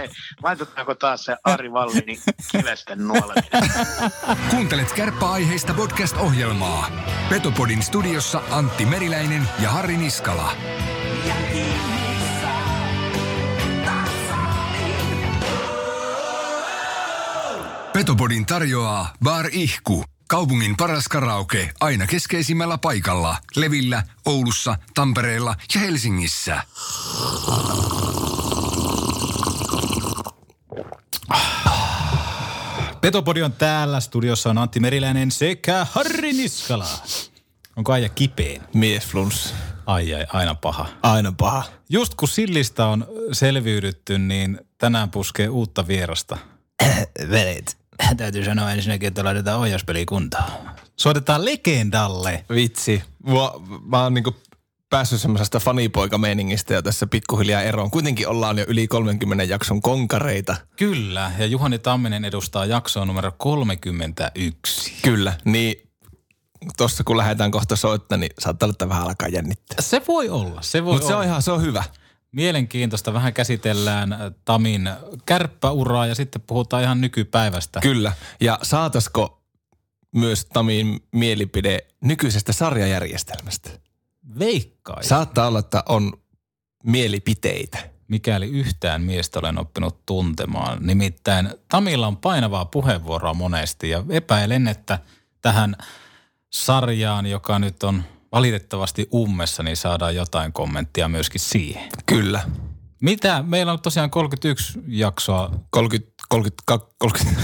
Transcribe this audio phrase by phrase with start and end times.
[0.00, 0.10] hei,
[0.42, 2.20] laitetaanko taas se Ari Vallini
[2.52, 3.70] kivesten nuoleminen?
[4.50, 6.90] Kuuntelet kärppäaiheista podcast-ohjelmaa.
[7.28, 10.52] Petopodin studiossa Antti Meriläinen ja Harri Niskala.
[17.92, 20.04] Petopodin tarjoaa Bar Ihku.
[20.28, 23.36] Kaupungin paras karaoke aina keskeisimmällä paikalla.
[23.56, 26.62] Levillä, Oulussa, Tampereella ja Helsingissä.
[33.00, 34.00] Petopodi on täällä.
[34.00, 36.86] Studiossa on Antti Meriläinen sekä Harri Niskala.
[37.76, 38.62] Onko aija kipeen?
[38.74, 39.54] Mies flunss.
[39.86, 40.86] Ai ai, aina paha.
[41.02, 41.64] Aina paha.
[41.88, 46.38] Just kun Sillistä on selviydytty, niin tänään puskee uutta vierasta.
[47.30, 47.76] Velit.
[48.16, 50.44] Täytyy sanoa ensinnäkin, että laitetaan ohjauspeli kuntoon.
[50.96, 52.44] Soitetaan legendalle.
[52.54, 53.02] Vitsi.
[53.24, 54.36] Mua, mä oon niinku
[54.90, 57.90] päässyt semmoisesta fanipoikameiningistä jo tässä pikkuhiljaa eroon.
[57.90, 60.56] Kuitenkin ollaan jo yli 30 jakson konkareita.
[60.76, 64.92] Kyllä, ja Juhani Tamminen edustaa jaksoa numero 31.
[65.02, 65.90] Kyllä, niin
[66.76, 69.76] tossa kun lähdetään kohta soittaa, niin saattaa olla, että vähän alkaa jännittää.
[69.80, 71.84] Se voi olla, se voi Mutta se on ihan, se on hyvä.
[72.32, 73.12] Mielenkiintoista.
[73.12, 74.90] Vähän käsitellään äh, Tamin
[75.26, 77.80] kärppäuraa ja sitten puhutaan ihan nykypäivästä.
[77.80, 78.12] Kyllä.
[78.40, 79.42] Ja saatasko
[80.12, 83.70] myös Tamin mielipide nykyisestä sarjajärjestelmästä?
[84.38, 85.04] Veikkai.
[85.04, 86.12] Saattaa olla, että on
[86.84, 87.78] mielipiteitä.
[88.08, 90.78] mikäli yhtään miestä olen oppinut tuntemaan.
[90.86, 94.98] Nimittäin Tamilla on painavaa puheenvuoroa monesti ja epäilen, että
[95.42, 95.76] tähän
[96.52, 101.88] sarjaan, joka nyt on valitettavasti ummessa, niin saadaan jotain kommenttia myöskin siihen.
[102.06, 102.42] Kyllä.
[103.00, 103.42] Mitä?
[103.46, 105.50] Meillä on tosiaan 31 jaksoa.
[105.70, 106.62] 30, 30,
[106.98, 107.42] 30,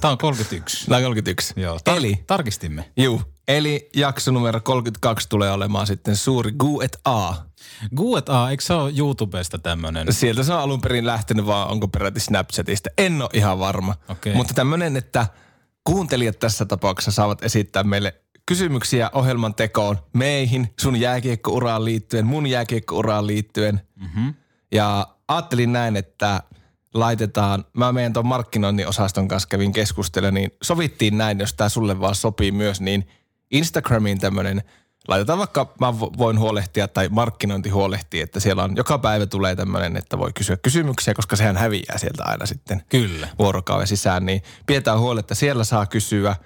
[0.00, 0.90] Tämä on 31.
[0.90, 1.54] Nämä 31.
[1.56, 2.92] Joo, tar- Eli, tarkistimme.
[2.96, 7.34] juu, eli jakso numero 32 tulee olemaan sitten suuri Gu et A.
[7.96, 10.12] Q&A, eikö se ole YouTubesta tämmöinen?
[10.12, 12.90] Sieltä se on alun perin lähtenyt, vaan onko peräti Snapchatista.
[12.98, 13.94] En ole ihan varma.
[14.08, 14.34] Okei.
[14.34, 15.26] Mutta tämmöinen, että
[15.84, 18.14] kuuntelijat tässä tapauksessa saavat esittää meille
[18.46, 23.80] kysymyksiä ohjelman tekoon meihin, sun jääkiekkouraan liittyen, mun jääkiekkouraan liittyen.
[24.00, 24.34] Mm-hmm.
[24.72, 26.42] Ja ajattelin näin, että
[26.94, 32.00] laitetaan, mä meidän tuon markkinoinnin osaston kanssa kävin keskustella, niin sovittiin näin, jos tämä sulle
[32.00, 33.08] vaan sopii myös, niin
[33.50, 34.62] Instagramiin tämmöinen,
[35.08, 39.56] laitetaan vaikka mä vo- voin huolehtia tai markkinointi huolehtii, että siellä on, joka päivä tulee
[39.56, 43.28] tämmöinen, että voi kysyä kysymyksiä, koska sehän häviää sieltä aina sitten Kyllä.
[43.38, 46.36] vuorokauden sisään, niin pidetään huoli, että siellä saa kysyä.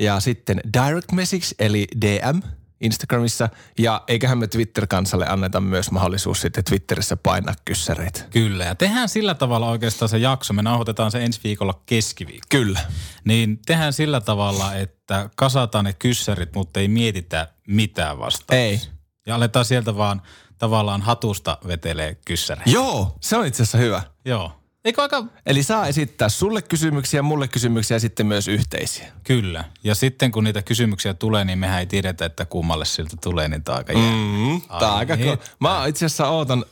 [0.00, 2.40] Ja sitten direct message, eli DM
[2.80, 3.48] Instagramissa.
[3.78, 8.20] Ja eiköhän me Twitter-kansalle anneta myös mahdollisuus sitten Twitterissä painaa kyssäreitä.
[8.30, 10.54] Kyllä, ja tehdään sillä tavalla oikeastaan se jakso.
[10.54, 12.46] Me nauhoitetaan se ensi viikolla keskiviikko.
[12.48, 12.80] Kyllä.
[13.24, 18.58] Niin tehdään sillä tavalla, että kasataan ne kyssärit, mutta ei mietitä mitään vastaan.
[18.58, 18.80] Ei.
[19.26, 20.22] Ja aletaan sieltä vaan
[20.58, 22.70] tavallaan hatusta vetelee kyssäreitä.
[22.70, 24.02] Joo, se on itse asiassa hyvä.
[24.24, 24.57] Joo.
[24.84, 25.24] Eikö aika...
[25.46, 29.06] Eli saa esittää sulle kysymyksiä, mulle kysymyksiä ja sitten myös yhteisiä.
[29.24, 29.64] Kyllä.
[29.84, 33.64] Ja sitten kun niitä kysymyksiä tulee, niin mehän ei tiedetä, että kummalle siltä tulee, niin
[33.64, 34.12] tämä on aika jää.
[34.12, 36.64] Mm, tää on aika Ai ko- Mä itse asiassa ootan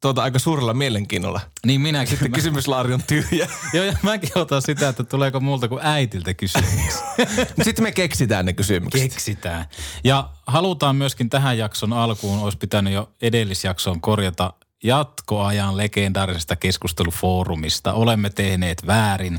[0.00, 1.40] tuota aika suurella mielenkiinnolla.
[1.66, 2.08] Niin minäkin.
[2.10, 3.48] Sitten Mä- kysymyslaari on tyhjä.
[3.74, 7.02] Joo, ja mäkin otan sitä, että tuleeko multa kuin äitiltä kysymyksiä.
[7.64, 9.02] Sitten me keksitään ne kysymykset.
[9.02, 9.64] Keksitään.
[10.04, 14.52] Ja halutaan myöskin tähän jakson alkuun, olisi pitänyt jo edellisjaksoon korjata
[14.82, 17.92] jatkoajan legendaarisesta keskustelufoorumista.
[17.92, 19.38] Olemme tehneet väärin,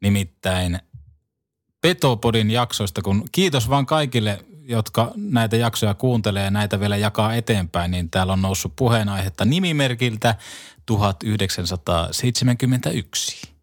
[0.00, 0.78] nimittäin
[1.80, 7.90] Petopodin jaksoista, kun kiitos vaan kaikille, jotka näitä jaksoja kuuntelee ja näitä vielä jakaa eteenpäin,
[7.90, 10.34] niin täällä on noussut puheenaihetta nimimerkiltä
[10.86, 13.54] 1971.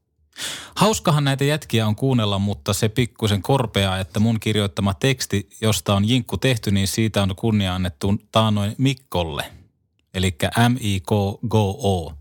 [0.76, 6.10] Hauskahan näitä jätkiä on kuunnella, mutta se pikkusen korpeaa, että mun kirjoittama teksti, josta on
[6.10, 9.61] jinkku tehty, niin siitä on kunnia annettu taannoin Mikkolle.
[10.14, 10.36] Eli
[10.70, 12.14] M-I-K-G-O.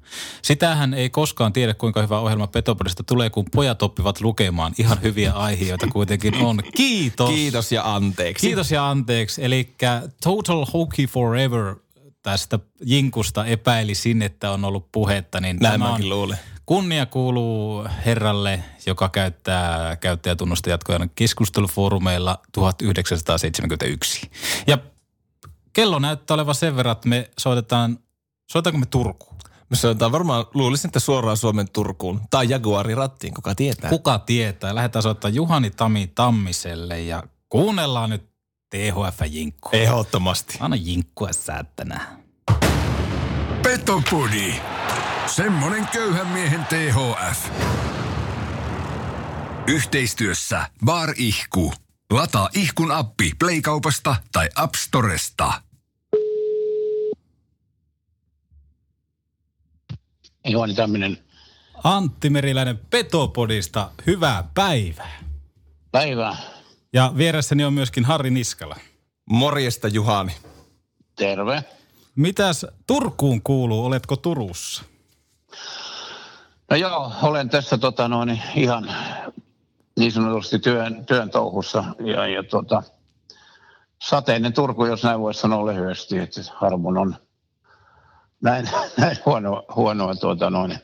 [0.42, 4.72] Sitähän ei koskaan tiedä, kuinka hyvä ohjelma Petopodista tulee, kun pojat oppivat lukemaan.
[4.78, 6.60] Ihan hyviä aiheita kuitenkin on.
[6.76, 7.30] Kiitos.
[7.30, 8.46] Kiitos ja anteeksi.
[8.46, 9.44] Kiitos ja anteeksi.
[9.44, 9.74] Eli
[10.22, 11.76] Total Hockey Forever
[12.22, 15.41] tästä Jinkusta epäilisin, että on ollut puhetta.
[15.41, 16.38] Niin Näin tämä on luulen.
[16.66, 24.30] Kunnia kuuluu herralle, joka käyttää käyttäjätunnusta jatkoajana keskustelufoorumeilla 1971.
[24.66, 24.78] Ja
[25.72, 27.98] kello näyttää olevan sen verran, että me soitetaan,
[28.50, 29.36] soitetaanko me Turkuun?
[29.70, 32.20] Me soitetaan varmaan, luulisin, että suoraan Suomen Turkuun.
[32.30, 33.90] Tai Jaguarin rattiin, kuka tietää.
[33.90, 34.74] Kuka tietää?
[34.74, 38.30] Lähdetään soittamaan Juhani Tami Tammiselle ja kuunnellaan nyt
[38.70, 39.70] THF-jinkkua.
[39.72, 40.58] Ehdottomasti.
[40.60, 42.00] Anna jinkkua säättänä.
[43.62, 44.54] Petopodi.
[45.26, 47.50] Semmonen köyhän miehen THF.
[49.66, 51.72] Yhteistyössä Bar Ihku.
[52.10, 55.53] Lataa Ihkun appi Playkaupasta tai App Storesta.
[60.48, 61.18] Juhani Tamminen.
[61.84, 65.18] Antti Meriläinen Petopodista, hyvää päivää.
[65.92, 66.36] Päivää.
[66.92, 68.77] Ja vieressäni on myöskin Harri Niskala.
[69.30, 70.33] Morjesta Juhani.
[71.16, 71.65] Terve.
[72.16, 74.84] Mitäs Turkuun kuuluu, oletko Turussa?
[76.71, 78.91] No joo, olen tässä tota, noin, ihan
[80.00, 81.84] niin sanotusti työn, työn touhussa.
[82.04, 82.82] Ja, ja tota,
[84.02, 87.16] sateinen Turku, jos näin voisi sanoa lyhyesti, että harvoin on
[88.41, 88.68] näin,
[89.00, 90.78] näin huonoa, huonoa, tuota, noin,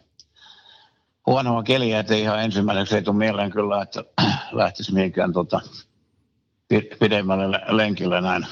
[1.26, 4.04] huonoa keliä, että ihan ensimmäiseksi ei tule mieleen kyllä, että
[4.52, 5.60] lähtisi mihinkään tota,
[7.00, 8.46] pidemmälle lenkille näin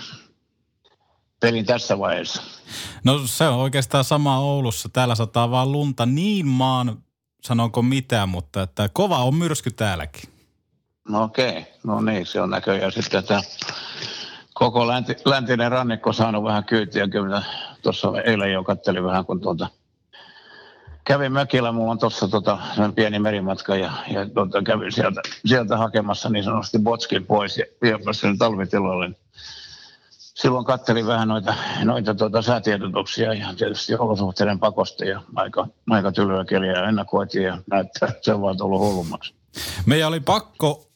[1.41, 2.43] pelin tässä vaiheessa.
[3.05, 4.89] No se on oikeastaan sama Oulussa.
[4.89, 7.03] Täällä sataa vaan lunta niin maan,
[7.43, 10.34] sanonko mitään, mutta että kova on myrsky täälläkin.
[11.09, 13.41] No okei, no niin, se on näköjään sitten, että
[14.55, 17.09] koko länti, läntinen rannikko saanut vähän kyytiä.
[17.09, 17.43] Kyllä
[17.83, 19.69] tuossa eilen jo kattelin vähän, kun tuota,
[21.05, 22.59] kävin mökillä, mulla on tuossa tota,
[22.95, 27.65] pieni merimatka ja, ja tuota, kävin sieltä, sieltä hakemassa niin sanotusti botskin pois ja
[28.13, 29.11] sen talvitiloille.
[30.11, 31.55] Silloin kattelin vähän noita,
[31.85, 38.09] noita tuota, säätiedotuksia ja tietysti olosuhteiden pakosta ja aika, aika tylyä keliä ennakoitiin ja näyttää,
[38.09, 39.35] että se on vaan tullut hullummaksi.
[39.87, 40.94] Meidän oli pakko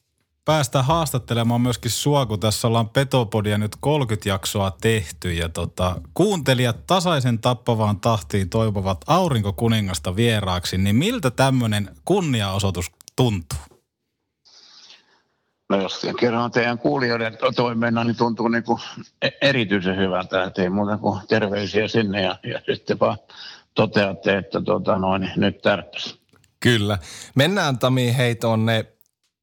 [0.48, 6.86] päästä haastattelemaan myöskin sua, kun tässä ollaan Petopodia nyt 30 jaksoa tehty ja tota, kuuntelijat
[6.86, 13.58] tasaisen tappavaan tahtiin toivovat aurinkokuningasta vieraaksi, niin miltä tämmöinen kunniaosoitus tuntuu?
[15.68, 18.80] No jos kerran teidän kuulijoiden toimeenna, niin tuntuu niin kuin
[19.22, 23.18] e- erityisen hyvältä, että ei muuta kuin terveisiä sinne ja, ja sitten vaan
[23.74, 26.18] toteatte, että tota noin, nyt tärppäs.
[26.60, 26.98] Kyllä.
[27.34, 28.97] Mennään Tami hei tuonne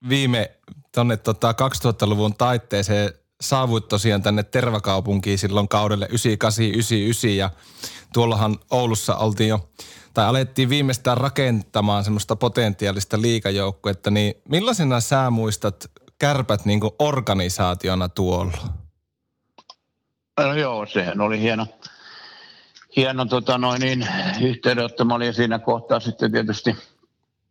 [0.09, 0.51] viime
[0.95, 6.07] tuonne tota 2000-luvun taitteeseen saavuit tosiaan tänne Tervakaupunkiin silloin kaudelle
[7.25, 7.49] 98-99 ja
[8.13, 9.69] tuollahan Oulussa oltiin jo,
[10.13, 18.57] tai alettiin viimeistään rakentamaan semmoista potentiaalista liikajoukkuetta, niin millaisena sä muistat kärpät niin organisaationa tuolla?
[20.39, 21.67] No joo, sehän oli hieno,
[22.95, 24.07] hieno tota noin niin,
[24.41, 25.05] yhteydenotto.
[25.05, 26.75] Mä olin siinä kohtaa sitten tietysti–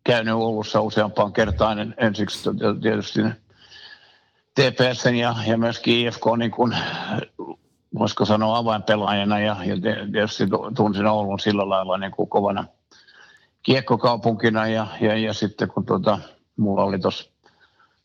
[0.05, 2.51] käynyt Oulussa useampaan kertaan ensiksi
[2.83, 3.21] tietysti
[4.55, 6.77] TPSn ja, ja myöskin IFK niin kuin,
[7.99, 9.77] voisiko sanoa avainpelaajana ja, ja
[10.13, 10.45] tietysti
[10.77, 12.65] tunsin Oulun sillä lailla niin kuin kovana
[13.63, 16.19] kiekkokaupunkina ja, ja, ja sitten kun tuota,
[16.57, 17.31] mulla oli tuossa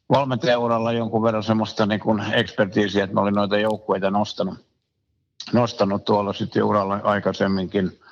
[0.10, 4.58] valmentajauralla jonkun verran semmoista niin kuin ekspertiisiä, että mä olin noita joukkueita nostanut,
[5.54, 7.92] nostanut tuolla sitten uralla aikaisemminkin–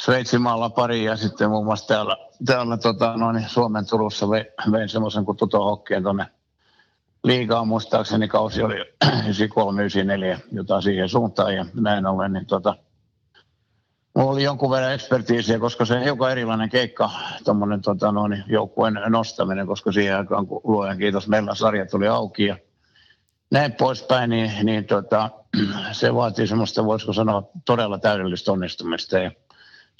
[0.00, 2.16] Sveitsimaalla pari ja sitten muun muassa täällä,
[2.46, 6.26] täällä tota, noin Suomen Turussa vein, semmoisen kuin Tuto Hokkeen tuonne
[7.24, 8.74] liigaan muistaakseni kausi oli
[9.04, 12.76] 93-94, jota siihen suuntaan ja näin ollen, niin tota,
[14.14, 17.10] Mulla oli jonkun verran ekspertiisiä, koska se on hiukan erilainen keikka,
[17.44, 18.14] tuommoinen tota,
[18.46, 22.56] joukkueen nostaminen, koska siihen aikaan, kun luojan kiitos, meillä sarja tuli auki ja
[23.50, 25.30] näin poispäin, niin, niin tota,
[25.92, 29.18] se vaatii semmoista, voisiko sanoa, todella täydellistä onnistumista.
[29.18, 29.30] Ja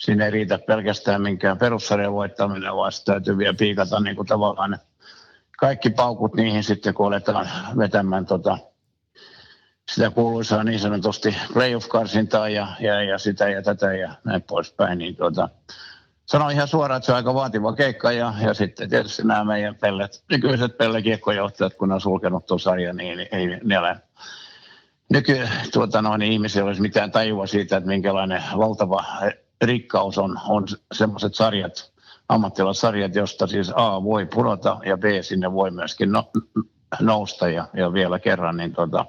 [0.05, 4.79] siinä ei riitä pelkästään minkään perussarjan voittaminen, vaan sitä täytyy vielä piikata niin kuin tavallaan
[5.59, 8.59] kaikki paukut niihin sitten, kun aletaan vetämään tota,
[9.91, 15.17] sitä kuuluisaa niin sanotusti playoff-karsintaa ja, ja, ja, sitä ja tätä ja näin poispäin, niin
[15.17, 15.49] tuota,
[16.27, 19.77] sanon ihan suoraan, että se on aika vaativa keikka ja, ja sitten tietysti nämä meidän
[19.77, 23.97] pellet, nykyiset pellekiekkojohtajat, kun ne on sulkenut tuon sarjan, niin ei ne ole
[25.11, 29.05] nyky, tuota, noin, niin ihmisillä olisi mitään tajua siitä, että minkälainen valtava
[29.63, 31.93] rikkaus on, on semmoiset sarjat,
[32.29, 36.31] ammattilaissarjat, josta siis A voi pudota ja B sinne voi myöskin no,
[37.01, 39.07] nousta ja, ja vielä kerran, niin tota,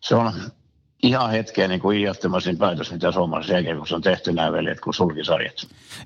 [0.00, 0.32] se on
[1.02, 1.98] ihan hetkeä niin kuin
[2.58, 5.54] päätös, mitä suomalaisessa jälkeen, on tehty nämä veljet kuin sulkisarjat.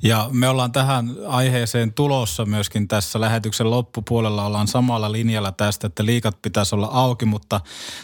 [0.02, 6.06] Ja me ollaan tähän aiheeseen tulossa myöskin tässä lähetyksen loppupuolella ollaan samalla linjalla tästä, että
[6.06, 7.60] liikat pitäisi olla auki, mutta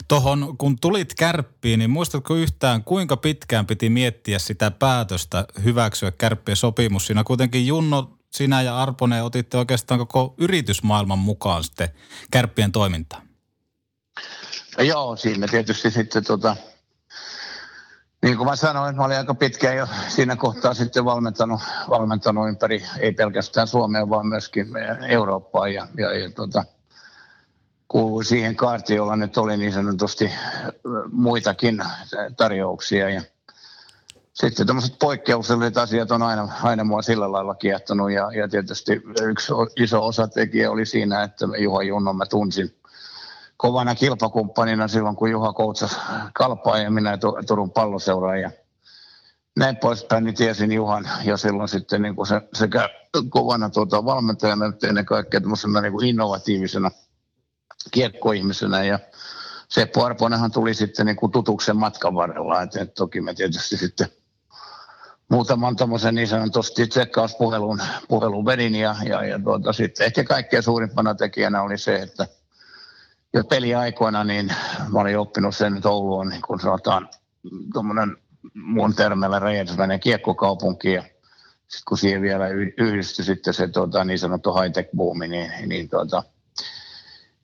[0.09, 6.57] tohon kun tulit kärppiin, niin muistatko yhtään kuinka pitkään piti miettiä sitä päätöstä hyväksyä kärppien
[6.57, 7.07] sopimus?
[7.07, 11.89] Siinä kuitenkin Junno, sinä ja Arponen otitte oikeastaan koko yritysmaailman mukaan sitten
[12.31, 13.23] kärppien toimintaan.
[14.79, 16.57] Joo, siinä tietysti sitten tota,
[18.23, 22.85] niin kuin mä sanoin, mä olin aika pitkään jo siinä kohtaa sitten valmentanut, valmentanut ympäri,
[23.01, 24.67] ei pelkästään Suomea, vaan myöskin
[25.09, 26.65] Eurooppaa ja, ja, ja tota,
[27.89, 30.31] kuului siihen kaartiin, jolla nyt oli niin sanotusti
[31.13, 31.83] muitakin
[32.37, 33.11] tarjouksia.
[33.11, 33.23] Ja
[34.35, 39.53] sitten tämmöiset poikkeukselliset asiat on aina, aina mua sillä lailla kiehtonut ja, ja tietysti yksi
[39.77, 42.78] iso osatekijä oli siinä, että Juha Junnon mä tunsin
[43.59, 45.97] kovana kilpakumppanina silloin, kun Juha koutsasi
[46.35, 48.37] kalpaa ja minä Turun palloseuraa.
[48.37, 48.51] Ja
[49.57, 52.89] näin poispäin, niin tiesin Juhan jo silloin sitten niin kuin se, sekä
[53.29, 55.41] kovana tuota, valmentajana että ennen kaikkea
[55.83, 56.91] niin kuin innovatiivisena
[57.91, 58.99] kiekkoihmisenä ja
[59.69, 64.09] Seppo Arponenhan tuli sitten niin kuin tutuksen matkan varrella, että et toki me tietysti sitten
[65.31, 71.15] muutaman tuommoisen niin sanotusti tsekkauspuhelun puhelun vedin ja, ja, ja tuota, sitten ehkä kaikkein suurimpana
[71.15, 72.27] tekijänä oli se, että
[73.35, 74.53] jo peliaikoina niin
[74.93, 77.09] mä olin oppinut sen, että Oulu on niin kuin sanotaan
[77.73, 78.17] tuommoinen
[78.55, 81.03] mun termeillä räjähdysmäinen kiekkokaupunki ja
[81.69, 86.23] sitten kun siihen vielä yhdistyi sitten se tuota, niin sanottu high-tech-buumi, niin, niin tuota,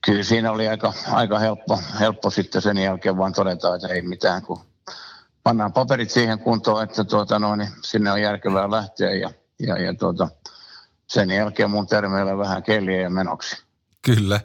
[0.06, 4.42] kyllä siinä oli aika, aika helppo, helppo sitten sen jälkeen vaan todeta, että ei mitään,
[4.42, 4.60] kun
[5.42, 9.94] pannaan paperit siihen kuntoon, että tuota, no, niin sinne on järkevää lähteä ja, ja, ja
[9.94, 10.28] tuota,
[11.06, 13.64] sen jälkeen mun termeillä vähän kelliä ja menoksi.
[14.02, 14.40] Kyllä.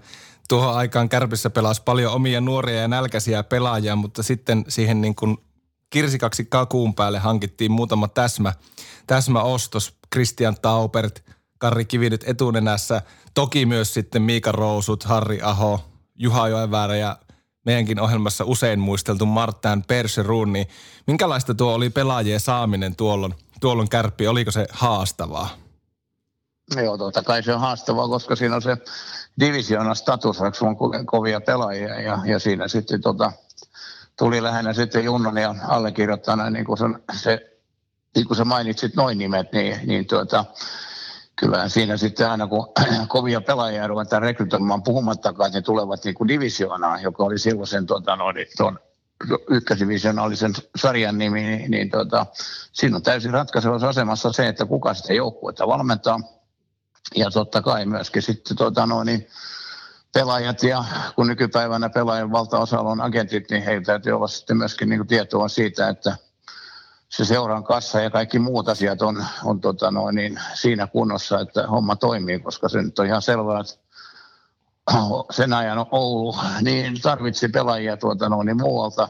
[0.49, 5.37] Tuohon aikaan Kärpissä pelasi paljon omia nuoria ja nälkäisiä pelaajia, mutta sitten siihen niin kuin
[5.89, 8.53] kirsikaksi kakuun päälle hankittiin muutama täsmä,
[9.07, 9.99] täsmäostos.
[10.13, 11.23] Christian Taupert,
[11.57, 13.01] Karri Kivinyt etunenässä.
[13.33, 15.79] Toki myös sitten Miika Rousut, Harri Aho,
[16.15, 17.17] Juha Joenväärä ja
[17.65, 20.67] meidänkin ohjelmassa usein muisteltu Martin Perserun, niin
[21.07, 24.27] minkälaista tuo oli pelaajien saaminen tuollon, tuollon kärppi?
[24.27, 25.49] Oliko se haastavaa?
[26.83, 28.77] Joo, totta kai se on haastavaa, koska siinä on se
[29.39, 33.31] divisiona status, on kovia pelaajia ja, ja siinä sitten tota,
[34.17, 37.59] tuli lähinnä sitten Junnon ja allekirjoittajana, niin kuin se, se,
[38.15, 40.45] niin kuin sä mainitsit noin nimet, niin, niin tuota,
[41.35, 42.67] kyllä siinä sitten aina kun
[43.07, 48.15] kovia pelaajia ruvetaan rekrytoimaan puhumattakaan, ne tulevat niin kuin divisioonaan, joka oli silloin sen tuota,
[48.15, 48.25] no,
[48.57, 48.79] tuon
[49.49, 52.25] ykkösdivisionaalisen sarjan nimi, niin, niin tuota,
[52.71, 56.19] siinä on täysin ratkaisevassa asemassa se, että kuka sitä joukkuetta valmentaa.
[57.15, 59.27] Ja totta kai myöskin sitten tuota, no, niin,
[60.13, 60.83] pelaajat ja
[61.15, 65.47] kun nykypäivänä pelaajien valtaosalla on agentit, niin heillä täytyy olla sitten myöskin niin kuin tietoa
[65.47, 66.17] siitä, että
[67.09, 71.67] se seuran kassa ja kaikki muut asiat on, on tota noin, niin siinä kunnossa, että
[71.67, 73.73] homma toimii, koska se nyt on ihan selvää, että
[75.31, 79.09] sen ajan Oulu niin tarvitsi pelaajia tuota noin, niin muualta.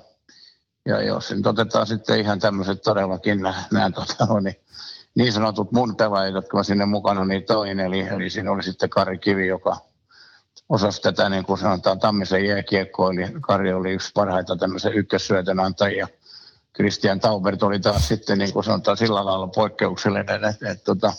[0.85, 4.55] Ja jos nyt otetaan sitten ihan tämmöiset todellakin nämä, nämä tota noin,
[5.15, 8.89] niin, sanotut mun pelaajat, jotka mä sinne mukana niin toin, eli, eli siinä oli sitten
[8.89, 9.77] Kari Kivi, joka
[10.69, 16.07] osasi tätä, niin kuin sanotaan, Tammisen jääkiekkoa, eli Kari oli yksi parhaita tämmöisen ykkössyötön antajia.
[16.75, 21.13] Christian Taubert oli taas sitten, niin kuin sanotaan, sillä lailla poikkeuksellinen, että, että, että tota,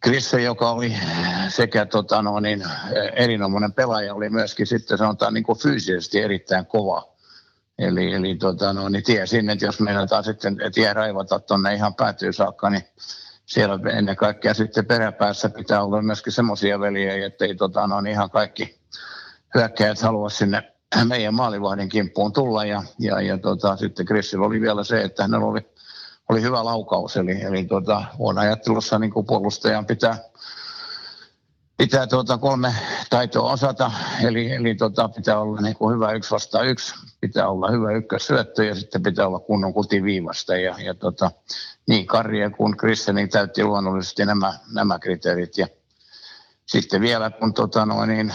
[0.00, 0.96] Krisse, joka oli
[1.48, 2.64] sekä tota, no, niin,
[3.12, 7.15] erinomainen pelaaja, oli myöskin sitten sanotaan niin kuin fyysisesti erittäin kova.
[7.78, 12.32] Eli, eli tota, no, niin tiesin, että jos meinataan sitten tie raivata tuonne ihan päätyy
[12.32, 12.82] saakka, niin
[13.46, 18.30] siellä ennen kaikkea sitten peräpäässä pitää olla myöskin semmoisia veljejä, että ei tota, no, ihan
[18.30, 18.78] kaikki
[19.54, 20.72] hyökkäjät halua sinne
[21.04, 22.64] meidän maalivahdin kimppuun tulla.
[22.64, 25.60] Ja, ja, ja tota, sitten Chrisillä oli vielä se, että hänellä oli,
[26.28, 27.16] oli hyvä laukaus.
[27.16, 30.18] Eli, eli tota, on ajattelussa niin kuin puolustajan pitää,
[31.76, 32.74] pitää tuota kolme
[33.10, 33.90] taitoa osata.
[34.24, 38.64] Eli, eli tota, pitää olla niin kuin hyvä yksi vastaan yksi, pitää olla hyvä ykkössyöttö
[38.64, 40.56] ja sitten pitää olla kunnon kutiviivasta.
[40.56, 41.30] Ja, ja tota,
[41.88, 45.58] niin Karje kuin Kristianin täytti luonnollisesti nämä, nämä kriteerit.
[45.58, 45.66] Ja
[46.66, 48.32] sitten vielä, kun tota, no, niin,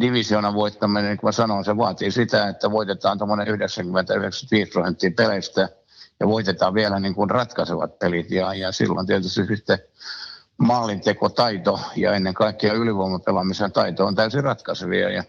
[0.00, 3.24] divisioonan voittaminen, niin kuin mä sanoin, se vaatii sitä, että voitetaan 90-95
[4.72, 5.68] prosenttia peleistä
[6.20, 8.30] ja voitetaan vielä niin kuin ratkaisevat pelit.
[8.30, 9.78] Ja, ja silloin tietysti sitten
[10.58, 15.10] maalintekotaito ja ennen kaikkea ylivoimapelaamisen taito on täysin ratkaisevia.
[15.10, 15.24] Ja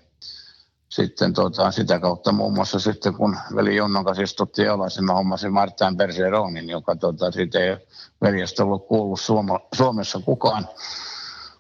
[0.89, 5.13] sitten tota, sitä kautta muun muassa sitten kun veli Jonnon kanssa istuttiin alas, niin mä
[5.13, 7.77] hommasin Martin Bergeronin, joka tota, siitä ei
[8.21, 10.67] veljestä ollut kuullut Suoma, Suomessa kukaan.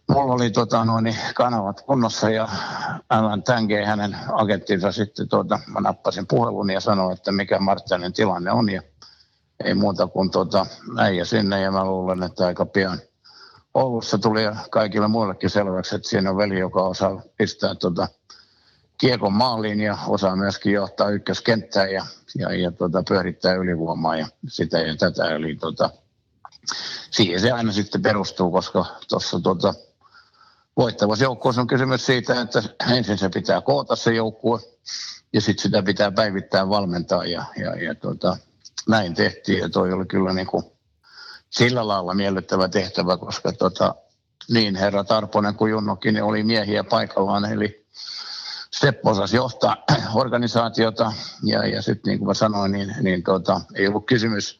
[0.09, 2.49] Mulla oli tota, noin, kanavat kunnossa ja
[3.09, 8.51] Alan Tange, hänen agenttinsa sitten, tota, mä nappasin puhelun ja sanoin, että mikä Martinin tilanne
[8.51, 8.81] on ja
[9.63, 10.65] ei muuta kuin tota,
[10.97, 12.99] äijä sinne ja mä luulen, että aika pian
[13.75, 14.41] Oulussa tuli
[14.71, 18.07] kaikille muillekin selväksi, että siinä on veli, joka osaa pistää tota,
[18.97, 22.05] kiekon maaliin ja osaa myöskin johtaa ykköskenttää ja,
[22.39, 25.35] ja, ja tota, pyörittää ylivoimaa ja sitä ja tätä.
[25.35, 25.89] Eli tota,
[27.11, 29.73] siihen se aina sitten perustuu, koska tuossa tota,
[30.77, 34.59] voittavassa joukkueessa on kysymys siitä, että ensin se pitää koota se joukkue
[35.33, 38.37] ja sitten sitä pitää päivittää valmentaa ja, ja, ja tota,
[38.87, 40.74] näin tehtiin ja toi oli kyllä niin kuin
[41.57, 43.95] sillä lailla miellyttävä tehtävä, koska tota,
[44.49, 47.85] niin herra Tarponen kuin Junnokin niin oli miehiä paikallaan, eli
[48.71, 49.77] Seppo osasi johtaa
[50.13, 54.59] organisaatiota ja, ja sitten niin kuin mä sanoin, niin, niin tota, ei ollut kysymys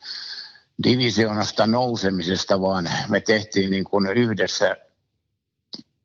[0.83, 4.75] divisioonasta nousemisesta, vaan me tehtiin niin kuin yhdessä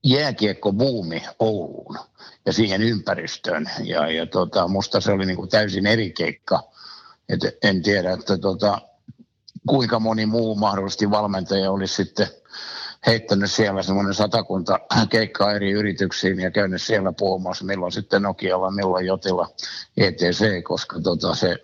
[0.04, 1.98] jääkiekkobuumi Ouluun
[2.46, 3.70] ja siihen ympäristöön.
[3.84, 6.62] Ja, ja tota, musta se oli niin kuin täysin eri keikka.
[7.28, 8.80] Et en tiedä, että tota,
[9.68, 12.26] kuinka moni muu mahdollisesti valmentaja olisi sitten
[13.06, 19.06] heittänyt siellä semmoinen satakunta keikkaa eri yrityksiin ja käynyt siellä puhumassa, milloin sitten Nokialla, milloin
[19.06, 19.48] Jotilla,
[19.96, 21.58] ETC, koska tota se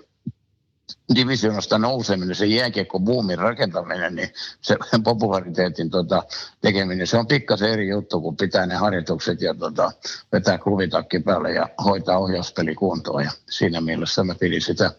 [1.15, 4.29] divisioonasta nouseminen, se jääkiekko boomin rakentaminen, niin
[4.61, 6.23] se populariteetin tota,
[6.61, 9.93] tekeminen, se on pikkasen eri juttu, kun pitää ne harjoitukset ja tota,
[10.33, 13.25] vetää klubitakki päälle ja hoitaa ohjauspeli kuntoon.
[13.25, 14.91] Ja siinä mielessä mä pidin sitä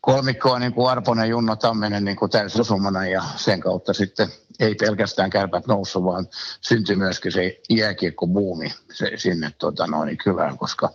[0.00, 4.28] kolmikkoa niin kuin Arponen, Junno, Tamminen niin kuin täysosumana ja sen kautta sitten
[4.60, 6.28] ei pelkästään kärpät noussut, vaan
[6.60, 10.90] syntyi myöskin se jääkiekko-buumi se, sinne tota, noin, kylään, koska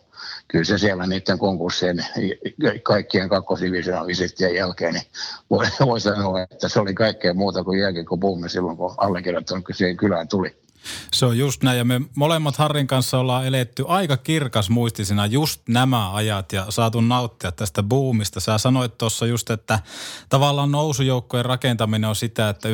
[0.48, 2.06] kyllä se siellä niiden konkurssien
[2.84, 5.06] kaikkien kakkosdivisionan visittien jälkeen, niin
[5.50, 10.28] voi, voi sanoa, että se oli kaikkea muuta kuin jääkiekko-buumi silloin, kun allekirjoittanut siihen kylään
[10.28, 10.64] tuli.
[11.13, 15.62] Se on just näin ja me molemmat Harrin kanssa ollaan eletty aika kirkas muistisina just
[15.70, 18.39] nämä ajat ja saatu nauttia tästä boomista.
[18.39, 19.80] Sä sanoit tuossa just, että
[20.30, 22.74] tavallaan nousujoukkojen rakentaminen on sitä, että 95-99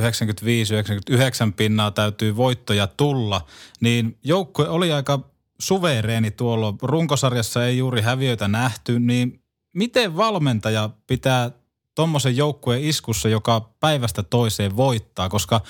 [1.58, 3.42] pinnaa täytyy voittoja tulla,
[3.82, 5.20] niin joukkue oli aika
[5.60, 6.74] suvereeni tuolla.
[6.82, 11.52] Runkosarjassa ei juuri häviöitä nähty, niin miten valmentaja pitää
[11.96, 15.62] tuommoisen joukkueen iskussa, joka päivästä toiseen voittaa, koska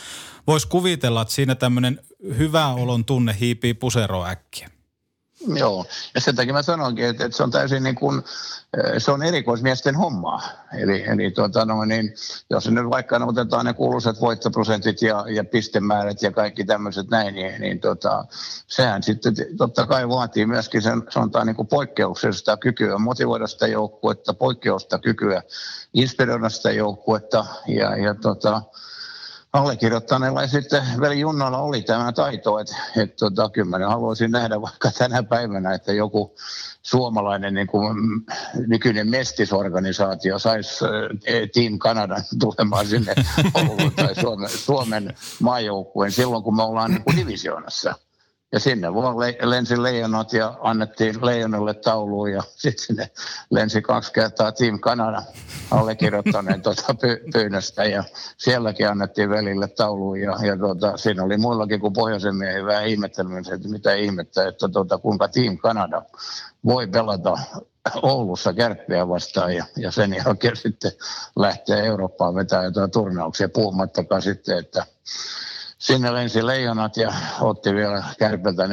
[0.47, 1.99] voisi kuvitella, että siinä tämmöinen
[2.37, 4.69] hyvä olon tunne hiipii pusero äkkiä.
[5.48, 8.21] Joo, ja sen takia mä sanoinkin, että, että se on täysin niin kuin,
[8.98, 10.41] se on erikoismiesten hommaa.
[10.77, 12.13] Eli, eli tuota, no, niin,
[12.50, 17.36] jos nyt vaikka no, otetaan ne kuuluisat voittoprosentit ja, ja pistemäärät ja kaikki tämmöiset näin,
[17.36, 18.25] niin, niin tota,
[18.67, 24.33] sehän sitten totta kai vaatii myöskin sen, sanotaan niin kuin poikkeuksellista kykyä motivoida sitä joukkuetta,
[24.33, 25.43] poikkeusta kykyä
[25.93, 28.62] inspiroida sitä joukkuetta ja, ja tota,
[29.53, 34.62] allekirjoittaneella ja sitten veli Junnalla oli tämä taito, että, että tota, kyllä mä haluaisin nähdä
[34.62, 36.36] vaikka tänä päivänä, että joku
[36.81, 37.98] suomalainen niin kuin,
[38.67, 40.91] nykyinen mestisorganisaatio saisi äh,
[41.53, 43.15] Team Kanadan tulemaan sinne
[43.53, 47.95] Ouluun tai Suomen, Suomen maajoukkueen silloin, kun me ollaan niin kuin divisioonassa.
[48.51, 53.09] Ja sinne vaan le- lensi leijonat ja annettiin leijonalle tauluun ja sitten sinne
[53.51, 55.23] lensi kaksi kertaa Team Kanada
[55.71, 58.03] allekirjoittaneen tuota py- pyynnöstä ja
[58.37, 63.55] sielläkin annettiin velille tauluun ja, ja tuota, siinä oli muillakin kuin pohjoisen miehen vähän ihmettelemistä,
[63.55, 66.01] että mitä ihmettä, että tuota, kuinka Team Kanada
[66.65, 67.37] voi pelata
[68.01, 70.91] Oulussa kärppiä vastaan ja, ja sen jälkeen sitten
[71.35, 74.85] lähtee Eurooppaan vetämään jotain turnauksia puhumattakaan sitten, että
[75.82, 78.67] sinne lensi leijonat ja otti vielä kärpeltä 4-1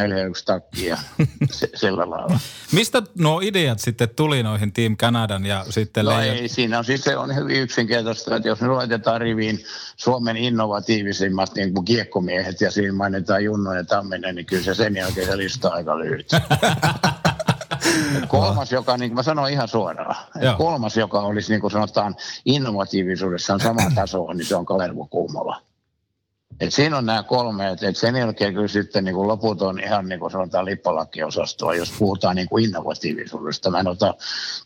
[0.44, 0.99] takkia
[1.75, 2.40] sillä lailla.
[2.73, 6.37] Mistä nuo ideat sitten tuli noihin Team Kanadan ja sitten no leijon...
[6.37, 9.64] ei, siinä on siis se on hyvin yksinkertaista, että jos me laitetaan riviin
[9.97, 14.97] Suomen innovatiivisimmat niin kuin kiekkomiehet ja siinä mainitaan Junno ja Tamminen, niin kyllä se sen
[14.97, 16.31] jälkeen se lista aika lyhyt.
[18.29, 20.57] Kolmas, joka, niin kuin mä sanoin ihan suoraan, Joo.
[20.57, 25.68] kolmas, joka olisi niin kuin sanotaan innovatiivisuudessaan sama taso, niin se on Kalervo Kuumola.
[26.61, 29.80] Et siinä on nämä kolme, että et sen jälkeen kyllä sitten niin kuin loput on
[29.80, 33.70] ihan niin kuin sanotaan lippalakkiosastoa, jos puhutaan niin kuin innovatiivisuudesta.
[33.70, 34.14] Mä en ota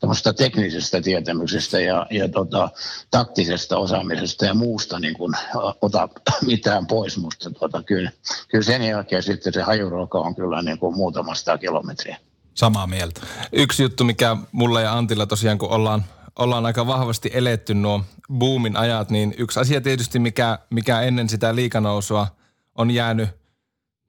[0.01, 2.71] tämmöistä teknisestä tietämyksestä ja, ja tota,
[3.11, 5.35] taktisesta osaamisesta ja muusta niin kuin,
[5.81, 6.09] ota
[6.47, 8.11] mitään pois, mutta tota, kyllä,
[8.49, 12.17] kyllä sen jälkeen sitten se hajuruoka on kyllä niin kuin muutamasta kilometriä.
[12.55, 13.21] Samaa mieltä.
[13.53, 16.05] Yksi juttu, mikä mulla ja Antilla tosiaan, kun ollaan,
[16.39, 18.01] ollaan aika vahvasti eletty nuo
[18.33, 22.27] boomin ajat, niin yksi asia tietysti, mikä, mikä ennen sitä liikanousua
[22.75, 23.29] on jäänyt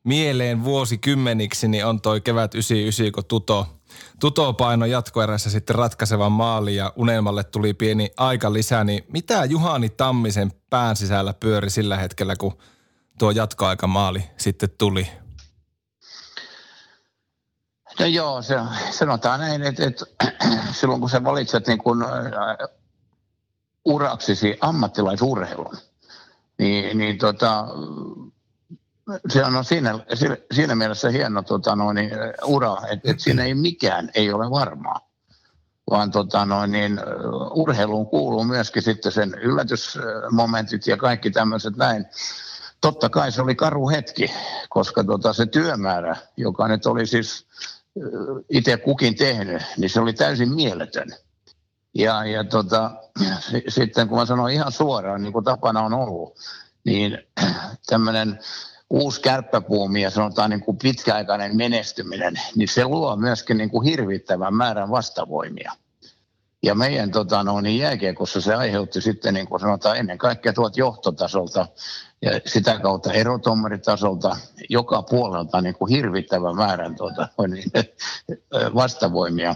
[0.03, 3.67] mieleen vuosikymmeniksi, niin on toi kevät 99, kun Tuto,
[4.19, 9.89] Tuto paino jatkoerässä sitten ratkaisevan maali ja Unelmalle tuli pieni aika lisää, niin mitä Juhani
[9.89, 12.57] Tammisen pään sisällä pyöri sillä hetkellä, kun
[13.19, 15.07] tuo jatkoaikamaali sitten tuli?
[17.99, 18.55] No joo, se,
[18.91, 20.05] sanotaan näin, että, että
[20.79, 22.05] silloin kun sä valitset niin kun,
[23.86, 25.78] uraksisi ammattilaisurheilun,
[26.58, 27.67] niin, niin tota,
[29.30, 30.00] se on siinä,
[30.52, 31.98] siinä mielessä hieno tota, noin,
[32.46, 35.00] ura, että, että siinä ei mikään ei ole varmaa.
[35.89, 37.00] Vaan tota, noin, niin,
[37.52, 42.06] urheiluun kuuluu myöskin sitten sen yllätysmomentit ja kaikki tämmöiset näin.
[42.82, 44.32] Totta kai se oli karu hetki,
[44.69, 47.48] koska tota, se työmäärä, joka nyt oli siis
[48.50, 51.08] itse kukin tehnyt, niin se oli täysin mieletön.
[51.93, 52.91] Ja, ja tota,
[53.67, 56.38] sitten kun mä sanoin ihan suoraan, niin kuin tapana on ollut,
[56.86, 57.17] niin
[57.89, 58.39] tämmöinen
[58.89, 64.54] uusi kärppäpuumi ja sanotaan niin kuin pitkäaikainen menestyminen, niin se luo myöskin niin kuin hirvittävän
[64.54, 65.71] määrän vastavoimia.
[66.63, 70.80] Ja meidän tota, no, niin jääkiekossa se aiheutti sitten, niin kuin sanotaan, ennen kaikkea tuolta
[70.80, 71.67] johtotasolta
[72.21, 74.38] ja sitä kautta erotommaritasolta
[74.69, 77.71] joka puolelta niin kuin hirvittävän määrän tuota, niin,
[78.76, 79.56] vastavoimia.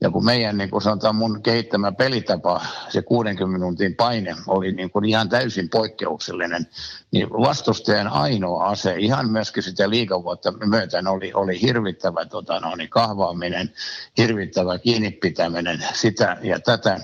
[0.00, 4.90] Ja kun meidän, niin kuin sanotaan, mun kehittämä pelitapa, se 60 minuutin paine oli niin
[4.90, 6.66] kuin ihan täysin poikkeuksellinen,
[7.10, 12.90] niin vastustajan ainoa ase, ihan myöskin sitä liikavuotta myöten, oli, oli hirvittävä tota, no, niin
[12.90, 13.72] kahvaaminen,
[14.18, 17.00] hirvittävä kiinnipitäminen, sitä ja tätä.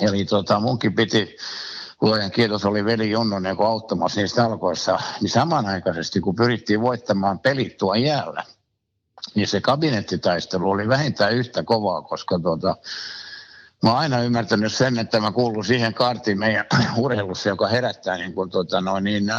[0.00, 1.36] Eli tota, munkin piti
[2.00, 7.76] luojan kiitos oli veli Junnonen kun auttamassa niistä alkoissa, niin samanaikaisesti kun pyrittiin voittamaan pelit
[7.76, 8.44] tuon jäällä,
[9.34, 12.76] niin se kabinettitaistelu oli vähintään yhtä kovaa, koska tuota,
[13.82, 16.64] Mä oon aina ymmärtänyt sen, että mä kuulun siihen kaartiin meidän
[16.96, 19.38] urheilussa, joka herättää niin kuin, tuota, no, niin, äh,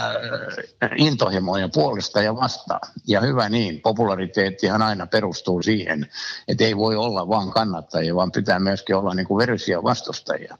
[0.95, 2.91] intohimoja puolesta ja vastaan.
[3.07, 6.09] Ja hyvä niin, populariteettihan aina perustuu siihen,
[6.47, 10.57] että ei voi olla vaan kannattajia, vaan pitää myöskin olla niin kuin verisiä vastustajia.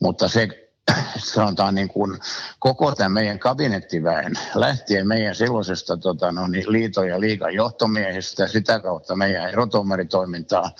[0.00, 0.65] Mutta se
[1.34, 2.18] sanotaan niin kuin
[2.58, 8.80] koko tämän meidän kabinettiväen, lähtien meidän silloisesta tota, no, niin liiton ja liigan johtomiehistä, sitä
[8.80, 10.70] kautta meidän erotuomaritoimintaa,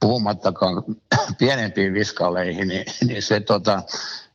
[0.00, 0.84] puhumattakaan
[1.38, 3.82] pienempiin viskaleihin, niin, niin se, tota,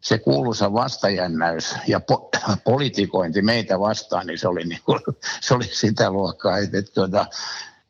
[0.01, 4.99] se kuuluisa vastajännäys ja po- politikointi meitä vastaan, niin se oli, niin kuin,
[5.41, 7.25] se oli sitä luokkaa, että, että tota,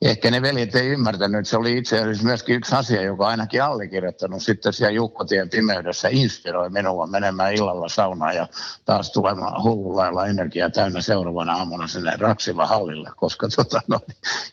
[0.02, 4.44] ehkä ne veljet ei ymmärtänyt, se oli itse asiassa myöskin yksi asia, joka ainakin allekirjoittanut.
[4.44, 8.48] Sitten siellä Jukkotien pimeydessä inspiroi minua menemään illalla saunaan ja
[8.86, 14.00] taas tulemaan hullulla energiaa täynnä seuraavana aamuna sinne Raksiva hallille, koska tota, no,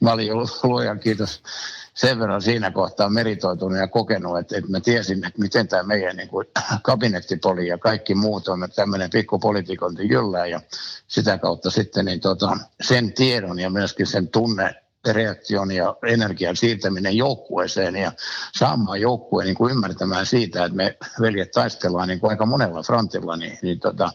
[0.00, 1.42] mä olin ollut luojan kiitos
[1.94, 6.16] sen verran siinä kohtaa meritoitunut ja kokenut, että, että mä tiesin, että miten tämä meidän
[6.16, 6.46] niin kuin,
[6.82, 10.60] kabinettipoli ja kaikki muut on tämmöinen pikkupolitikonti jyllää ja
[11.06, 14.74] sitä kautta sitten niin, tota, sen tiedon ja myöskin sen tunne
[15.12, 18.12] reaktion ja energian siirtäminen joukkueeseen ja
[18.58, 23.36] saamaan joukkueen niin kuin ymmärtämään siitä, että me veljet taistellaan niin kuin aika monella frontilla,
[23.36, 24.10] niin, niin tota,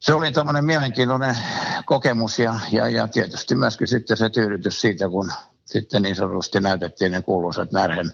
[0.00, 1.36] se oli tämmöinen mielenkiintoinen
[1.84, 5.32] kokemus ja, ja, ja tietysti myöskin sitten se tyydytys siitä, kun
[5.64, 8.12] sitten niin sanotusti näytettiin ne kuuluisat närhen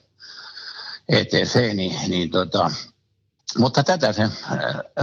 [1.08, 2.70] ETC, niin, niin tota,
[3.58, 4.28] mutta tätä se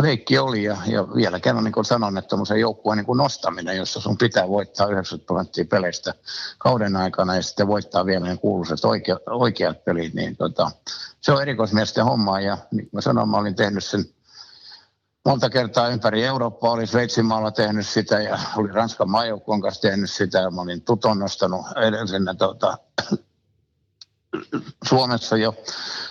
[0.02, 4.00] Veikki oli ja, ja vielä kerran niin kuin sanon, että tuommoisen joukkueen niin nostaminen, jossa
[4.00, 6.14] sun pitää voittaa 90 prosenttia peleistä
[6.58, 10.72] kauden aikana ja sitten voittaa vielä ne kuuluiset oikeat, oikeat pelit, niin tota,
[11.22, 12.40] se on erikoismiesten homma.
[12.40, 14.06] Ja niin mä sanoin, mä olin tehnyt sen
[15.26, 20.12] monta kertaa ympäri Eurooppaa, oli Sveitsin maalla tehnyt sitä ja oli Ranskan maajoukkueen kanssa tehnyt
[20.12, 20.40] sitä.
[20.40, 22.78] Ja mä olin tuton nostanut edellisenä tota,
[24.88, 25.56] Suomessa jo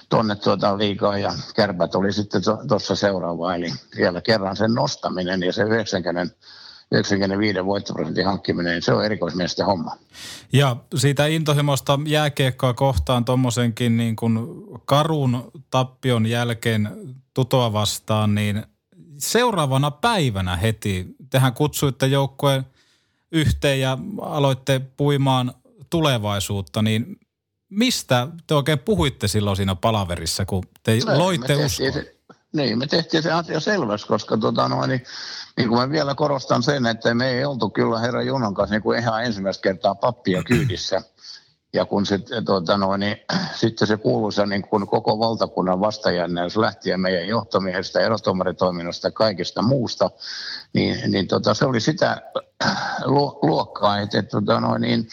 [0.08, 3.54] tuonne tuota liikaa ja kärpät oli sitten tuossa seuraava.
[3.54, 6.36] Eli vielä kerran sen nostaminen ja se 90
[6.92, 9.96] 95 voittoprosentin hankkiminen, niin se on erikoismiesten homma.
[10.52, 14.38] Ja siitä intohimosta jääkiekkoa kohtaan tuommoisenkin niin kuin
[14.84, 16.90] karun tappion jälkeen
[17.34, 18.62] tutoa vastaan, niin
[19.18, 22.66] seuraavana päivänä heti tehän kutsuitte joukkueen
[23.32, 25.54] yhteen ja aloitte puimaan
[25.90, 27.16] tulevaisuutta, niin
[27.70, 31.92] mistä te oikein puhuitte silloin siinä palaverissa, kun te no, loitte uskoa?
[31.92, 32.16] Se,
[32.52, 35.04] niin, me tehtiin se asia selväksi, koska tota, no, niin,
[35.56, 38.82] niin kuin mä vielä korostan sen, että me ei oltu kyllä herra Junan kanssa niin
[38.82, 41.02] kuin ihan ensimmäistä kertaa pappia kyydissä.
[41.72, 43.16] Ja kun sit, tota, no, niin,
[43.54, 50.10] sitten se kuuluisa niin kun koko valtakunnan vastajännäys lähtien meidän johtomiehestä, erotomaritoiminnasta ja kaikesta muusta,
[50.72, 52.22] niin, niin tota, se oli sitä
[53.42, 55.08] luokkaa, että, että tota, no, niin,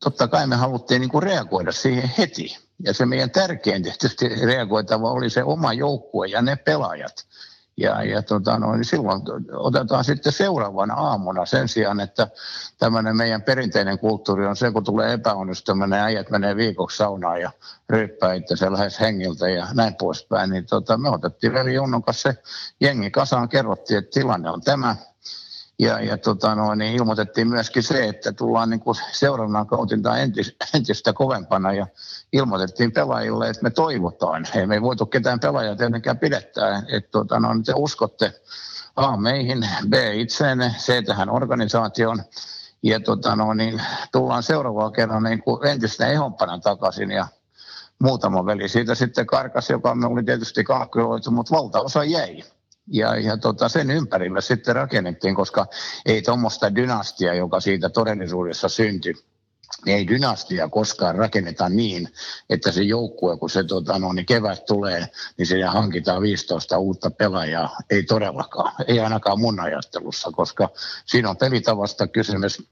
[0.00, 2.58] totta kai me haluttiin niin kuin reagoida siihen heti.
[2.82, 7.26] Ja se meidän tärkein tietysti reagoitava oli se oma joukkue ja ne pelaajat.
[7.78, 12.28] Ja, ja tota, no, niin silloin otetaan sitten seuraavana aamuna sen sijaan, että
[12.78, 17.50] tämmöinen meidän perinteinen kulttuuri on se, kun tulee epäonnistuminen, äijät menee viikoksi saunaan ja
[17.88, 20.50] ryyppää itse lähes hengiltä ja näin poispäin.
[20.50, 22.42] Niin tota, me otettiin Veli Junnon kanssa se
[22.80, 24.96] jengi kasaan, kerrottiin, että tilanne on tämä,
[25.78, 30.56] ja, ja tota no, niin ilmoitettiin myöskin se, että tullaan niin kuin seuraavana kautinta entis,
[30.74, 31.72] entistä kovempana.
[31.72, 31.86] Ja
[32.32, 34.46] ilmoitettiin pelaajille, että me toivotaan.
[34.54, 38.32] Ei me ei voitu ketään pelaajaa tietenkään pidettää, että tota no, te uskotte
[38.96, 42.22] A meihin, B itseenne, C tähän organisaatioon.
[42.82, 47.10] Ja tota no, niin tullaan seuraavalla kerran niin kuin entistä ehompana takaisin.
[47.10, 47.28] Ja
[47.98, 52.44] muutama veli siitä sitten karkas, joka me oli tietysti kalkkyloitu, mutta valtaosa jäi
[52.86, 55.66] ja, ja tota, sen ympärillä sitten rakennettiin, koska
[56.06, 59.14] ei tuommoista dynastia, joka siitä todellisuudessa syntyi,
[59.84, 62.08] niin ei dynastia koskaan rakenneta niin,
[62.50, 65.06] että se joukkue, kun se tota, no, niin kevät tulee,
[65.38, 67.76] niin siinä hankitaan 15 uutta pelaajaa.
[67.90, 70.68] Ei todellakaan, ei ainakaan mun ajattelussa, koska
[71.06, 72.62] siinä on pelitavasta kysymys,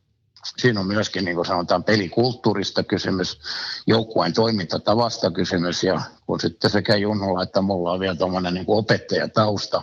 [0.59, 3.41] Siinä on myöskin, niin kuin sanotaan, pelikulttuurista kysymys,
[3.87, 9.83] joukkueen toimintatavasta kysymys, ja kun sitten sekä Junnolla että mulla on vielä tuommoinen niin opettajatausta,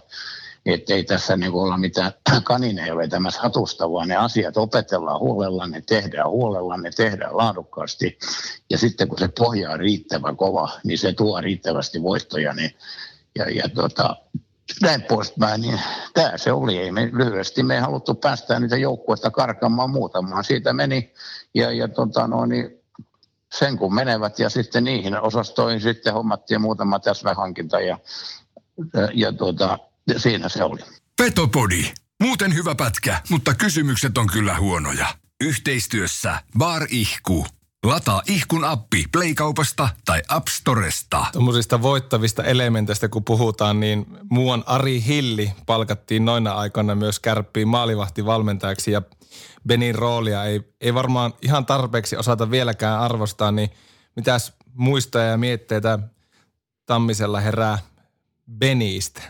[0.65, 2.11] että ei tässä niin olla mitään
[2.43, 8.19] kanineja vetämässä hatusta, vaan ne asiat opetellaan huolella, ne tehdään huolella, ne tehdään laadukkaasti.
[8.69, 12.53] Ja sitten kun se pohja on riittävän kova, niin se tuo riittävästi voittoja.
[12.53, 12.75] Niin,
[13.35, 14.15] ja, ja tota,
[14.81, 15.79] näin poispäin, niin
[16.13, 16.77] tämä se oli.
[16.77, 20.43] Ei me, lyhyesti me ei haluttu päästää niitä joukkueita karkaamaan muutamaan.
[20.43, 21.13] Siitä meni
[21.53, 22.69] ja, ja tota, no, niin
[23.53, 27.99] sen kun menevät ja sitten niihin osastoihin sitten hommattiin muutama täsmähankinta ja,
[28.93, 29.79] ja, ja tota,
[30.17, 30.81] siinä se oli.
[31.17, 31.83] Petopodi.
[32.21, 35.07] Muuten hyvä pätkä, mutta kysymykset on kyllä huonoja.
[35.41, 37.45] Yhteistyössä Bar Ihku.
[37.85, 41.25] Lataa ihkun appi Playkaupasta tai App Storesta.
[41.33, 48.91] Tuommoisista voittavista elementeistä kun puhutaan, niin muuan Ari Hilli palkattiin noina aikana myös kärppiin maalivahtivalmentajaksi
[48.91, 49.01] ja
[49.67, 53.69] Benin roolia ei, ei varmaan ihan tarpeeksi osata vieläkään arvostaa, niin
[54.15, 55.99] mitäs muistoja ja mietteitä
[56.85, 57.79] Tammisella herää
[58.57, 59.21] Benistä?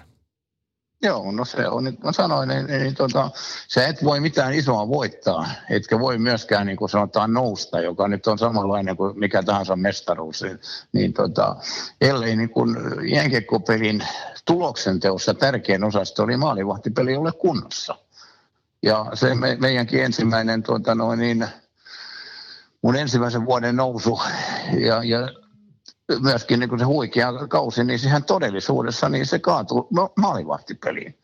[1.03, 3.31] Joo, no se on, nyt mä sanoin, niin, niin tota,
[3.67, 8.27] sä et voi mitään isoa voittaa, etkä voi myöskään niin kuin sanotaan nousta, joka nyt
[8.27, 10.59] on samanlainen kuin mikä tahansa mestaruus, niin,
[10.91, 11.55] niin tota,
[12.01, 12.77] ellei niin kuin
[13.11, 14.03] jänkekkopelin
[14.45, 17.95] tuloksen teossa tärkein osasto oli maalivahtipeli ole kunnossa.
[18.83, 21.47] Ja se me, meidänkin ensimmäinen, tuota noin, niin,
[22.81, 24.19] mun ensimmäisen vuoden nousu
[24.77, 25.29] ja, ja
[26.19, 31.17] myöskin niin kuin se huikea kausi, niin sehän todellisuudessa niin se kaatui maalivahtipeliin.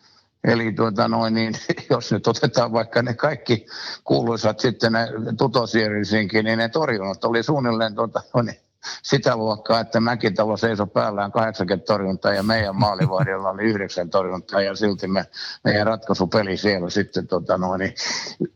[0.43, 1.53] Eli tuota noin, niin,
[1.89, 3.65] jos nyt otetaan vaikka ne kaikki
[4.03, 8.59] kuuluisat sitten ne tutosierisiinkin, niin ne torjunnat oli suunnilleen tuota, niin,
[9.03, 14.75] sitä luokkaa, että Mäkitalo seisoi päällään 80 torjuntaa ja meidän maalivahdilla oli 9 torjuntaa ja
[14.75, 15.25] silti me,
[15.63, 17.93] meidän ratkaisupeli siellä sitten tota noin, niin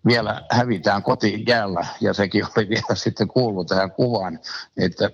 [0.06, 1.04] vielä hävitään
[1.48, 4.40] jäällä ja sekin oli vielä sitten kuullut tähän kuvaan,
[4.78, 5.10] että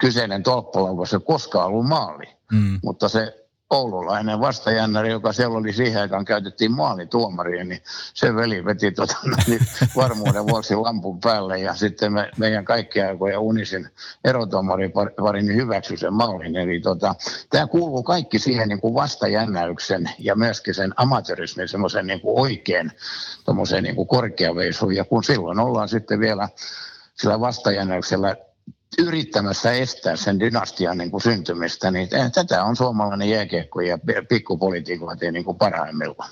[0.00, 2.80] kyseinen tolppalaukas ei koskaan ollut maali, mm.
[2.82, 3.42] mutta se
[3.72, 7.82] oululainen vastajännäri, joka siellä oli siihen aikaan, käytettiin maalituomaria, niin
[8.14, 9.16] se veli veti tota,
[9.48, 9.60] niin
[9.96, 13.88] varmuuden vuoksi lampun päälle ja sitten me, meidän kaikkia aikoja unisin
[14.24, 14.92] erotuomari
[15.22, 16.56] pari niin hyväksyi sen maalin.
[16.56, 17.14] Eli tota,
[17.50, 22.92] tämä kuuluu kaikki siihen niin kuin vastajännäyksen ja myöskin sen amatörismin semmoisen niin kuin oikein
[23.82, 24.94] niin kuin korkeaveisuun.
[24.94, 26.48] Ja kun silloin ollaan sitten vielä
[27.14, 28.36] sillä vastajännäyksellä
[28.98, 35.44] yrittämässä estää sen dynastian niin kuin syntymistä, niin tätä on suomalainen jääkiekko ja pikkupolitiikot niin
[35.44, 36.30] kuin parhaimmillaan.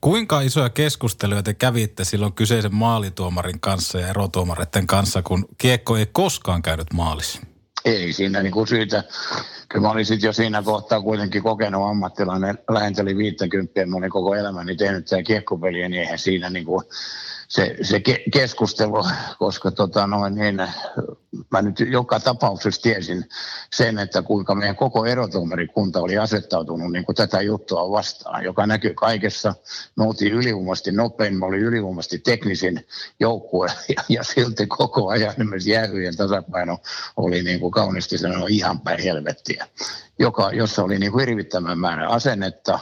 [0.00, 6.06] Kuinka isoja keskusteluja te kävitte silloin kyseisen maalituomarin kanssa ja erotuomareiden kanssa, kun kiekko ei
[6.12, 7.40] koskaan käynyt maalissa?
[7.84, 9.04] Ei siinä niin kuin syytä.
[9.68, 12.58] Kyllä mä olin jo siinä kohtaa kuitenkin kokenut ammattilainen.
[12.70, 16.84] Lähenteli 50, mä olin koko elämäni tehnyt tämä kiekkopeliä, niin eihän siinä niin kuin
[17.50, 19.04] se, se ke- keskustelu,
[19.38, 20.56] koska tota noin, niin,
[21.50, 23.24] mä nyt joka tapauksessa tiesin
[23.72, 28.94] sen, että kuinka meidän koko erotuomarikunta oli asettautunut niin kuin tätä juttua vastaan, joka näkyy
[28.94, 29.54] kaikessa.
[29.96, 32.86] Me oltiin ylivoimasti nopein, me oli ylivoimasti teknisin
[33.20, 36.78] joukkue ja, ja silti koko ajan esimerkiksi jäähyjen tasapaino
[37.16, 39.66] oli niin kuin kauniisti sanoa ihan päin helvettiä,
[40.18, 42.78] joka, jossa oli niin kuin hirvittävän määrä asennetta,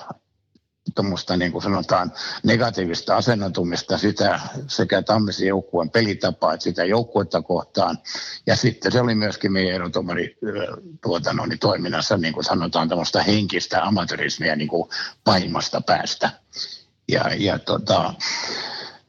[0.95, 7.99] tuommoista niin kuin sanotaan negatiivista asennotumista sitä sekä Tammisen joukkueen pelitapaa että sitä joukkuetta kohtaan.
[8.47, 10.37] Ja sitten se oli myöskin meidän erotomari
[11.03, 14.91] tuota, no, niin toiminnassa niin kuin sanotaan tämmöistä henkistä amatörismia niin kuin
[15.25, 16.31] pahimmasta päästä.
[17.09, 18.15] Ja, ja tota,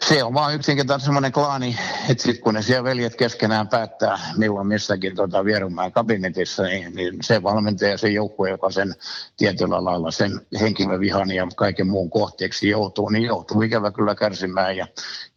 [0.07, 1.77] se on vaan yksinkertaisesti semmoinen klaani,
[2.09, 7.17] että sitten kun ne siellä veljet keskenään päättää milloin missäkin tota Vierumäen kabinetissa, niin, niin
[7.21, 8.95] se valmentaja, se joukkue, joka sen
[9.37, 14.77] tietyllä lailla sen henkilövihan ja kaiken muun kohteeksi joutuu, niin joutuu ikävä kyllä kärsimään.
[14.77, 14.87] Ja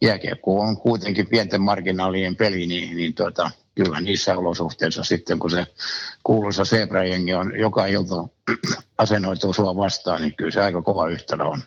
[0.00, 5.66] jääkiekko on kuitenkin pienten marginaalien peli, niin, niin tota, kyllä niissä olosuhteissa sitten, kun se
[6.22, 8.28] kuuluisa Zebra-jengi on joka ilta
[8.98, 11.62] asennoituu sua vastaan, niin kyllä se aika kova yhtälö on.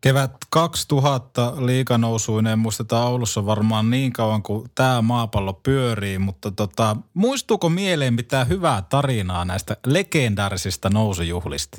[0.00, 7.68] Kevät 2000 liikanousuinen muistetaan Oulussa varmaan niin kauan kuin tämä maapallo pyörii, mutta tota, muistuuko
[7.68, 11.78] mieleen mitään hyvää tarinaa näistä legendaarisista nousujuhlista?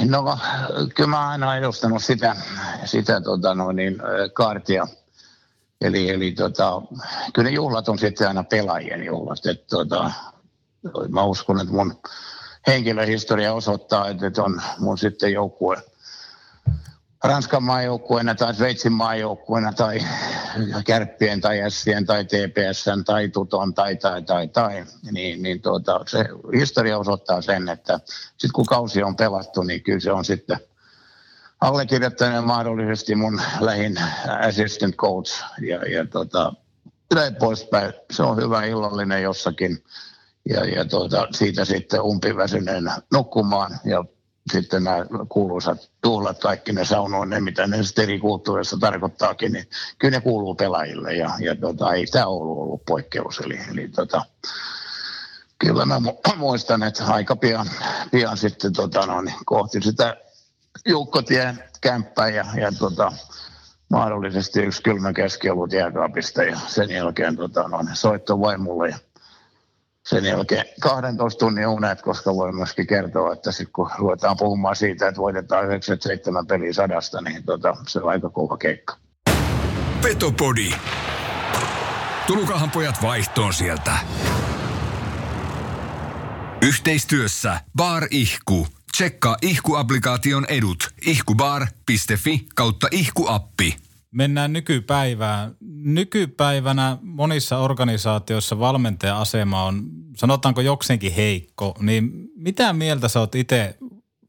[0.00, 0.38] No
[0.94, 2.36] kyllä mä aina edustanut sitä,
[2.84, 3.96] sitä tota, no niin,
[4.32, 4.86] kaartia.
[5.80, 6.82] Eli, eli tota,
[7.34, 9.46] kyllä ne juhlat on sitten aina pelaajien juhlat.
[9.46, 10.10] Et, tota,
[11.08, 11.96] mä uskon, että mun
[12.66, 15.76] henkilöhistoria osoittaa, että on mun sitten joukkue
[17.24, 19.98] Ranskan maajoukkueena tai Sveitsin maajoukkueena tai
[20.86, 26.24] Kärppien tai Sien tai TPSn tai Tuton tai tai tai tai, niin, niin tuota, se
[26.58, 30.58] historia osoittaa sen, että sitten kun kausi on pelattu, niin kyllä se on sitten
[31.60, 33.96] allekirjoittaneen mahdollisesti mun lähin
[34.46, 36.52] assistant coach ja, ja tota,
[37.14, 37.92] näin poispäin.
[38.10, 39.84] Se on hyvä illallinen jossakin
[40.48, 44.04] ja, ja tuota, siitä sitten umpiväsyneenä nukkumaan ja
[44.52, 48.20] sitten nämä kuuluisat tuhlat, kaikki ne saunoin, mitä ne sitten eri
[48.80, 53.38] tarkoittaakin, niin kyllä ne kuuluu pelaajille ja, ja tota, ei tämä ollut ollut poikkeus.
[53.38, 54.22] Eli, eli tota,
[55.58, 56.00] kyllä mä
[56.36, 57.66] muistan, että aika pian,
[58.10, 60.16] pian sitten tota, no, niin kohti sitä
[60.88, 63.12] Jukkotien kämppää ja, ja tota,
[63.90, 65.12] mahdollisesti yksi kylmä
[65.52, 68.98] ollut jääkaapista ja sen jälkeen tota, no, niin soitto vaimulle ja
[70.10, 75.08] sen jälkeen 12 tunnin unet, koska voi myöskin kertoa, että sitten kun ruvetaan puhumaan siitä,
[75.08, 78.96] että voitetaan 97 peliä sadasta, niin tota, se on aika kova keikka.
[80.02, 80.70] Petopodi.
[82.26, 83.92] Tulukahan pojat vaihtoon sieltä.
[86.62, 88.66] Yhteistyössä Bar Ihku.
[88.92, 90.90] Tsekkaa Ihku-applikaation edut.
[91.06, 93.89] ihkubar.fi kautta ihkuappi.
[94.10, 95.56] Mennään nykypäivään.
[95.84, 99.82] Nykypäivänä monissa organisaatioissa valmentaja-asema on,
[100.16, 103.76] sanotaanko jokseenkin heikko, niin mitä mieltä sä oot itse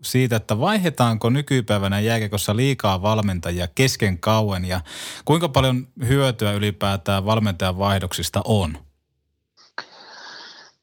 [0.04, 4.82] siitä, että vaihdetaanko nykypäivänä jääkekossa liikaa valmentajia kesken kauan ja
[5.26, 8.78] kuinka paljon hyötyä ylipäätään valmentajan vaihdoksista on?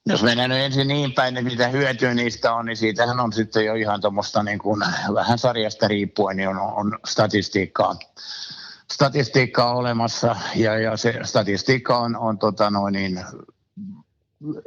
[0.07, 3.65] Jos mennään nyt ensin niin päin, että mitä hyötyä niistä on, niin siitähän on sitten
[3.65, 4.81] jo ihan tuommoista niin kuin
[5.15, 7.97] vähän sarjasta riippuen, niin on, on statistiikkaa,
[8.93, 13.25] statistiikkaa olemassa ja, ja se statistiikka on, on tota noin niin,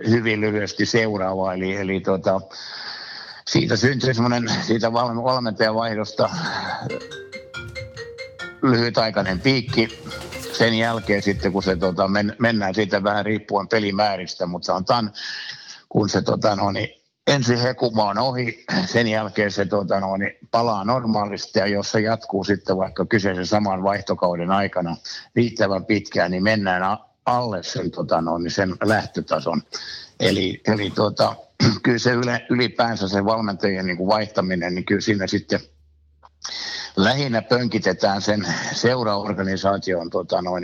[0.10, 2.42] hyvin lyhyesti seuraava, eli, eli tota,
[3.48, 6.30] siitä syntyy semmoinen siitä valmentajavaihdosta
[8.62, 10.02] lyhytaikainen piikki,
[10.54, 15.14] sen jälkeen sitten, kun se tota, men, mennään siitä vähän riippuen pelimääristä, mutta sanotaan,
[15.90, 20.38] kun se tota, no, niin, ensi hekuma on ohi, sen jälkeen se tota, no, niin,
[20.52, 24.98] palaa normaalisti ja jos se jatkuu sitten vaikka kyseisen saman vaihtokauden aikana
[25.36, 29.62] riittävän pitkään, niin mennään alle sen, tota, no, niin sen lähtötason.
[30.20, 31.36] Eli, eli tota,
[31.84, 32.12] kyllä se
[32.50, 35.60] ylipäänsä se valmentajien niin kuin vaihtaminen, niin kyllä siinä sitten
[36.96, 40.64] lähinnä pönkitetään sen seuraorganisaation tota noin,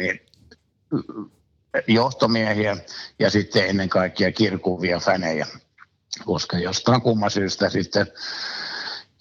[1.87, 2.77] johtomiehiä
[3.19, 5.47] ja sitten ennen kaikkea kirkuvia fänejä.
[6.25, 8.07] Koska jostain kumman syystä sitten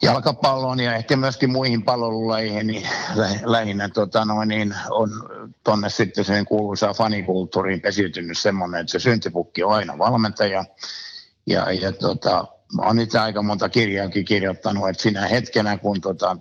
[0.03, 2.89] jalkapalloon ja ehkä myöskin muihin pallolulajeihin, niin
[3.45, 5.11] lähinnä tota noin, niin on
[5.65, 10.65] tuonne sitten sen kuuluisaan fanikulttuuriin pesiytynyt semmoinen, että se syntipukki on aina valmentaja.
[11.47, 12.45] Ja, ja tota,
[12.79, 16.37] olen itse aika monta kirjaakin kirjoittanut, että siinä hetkenä, kun tota,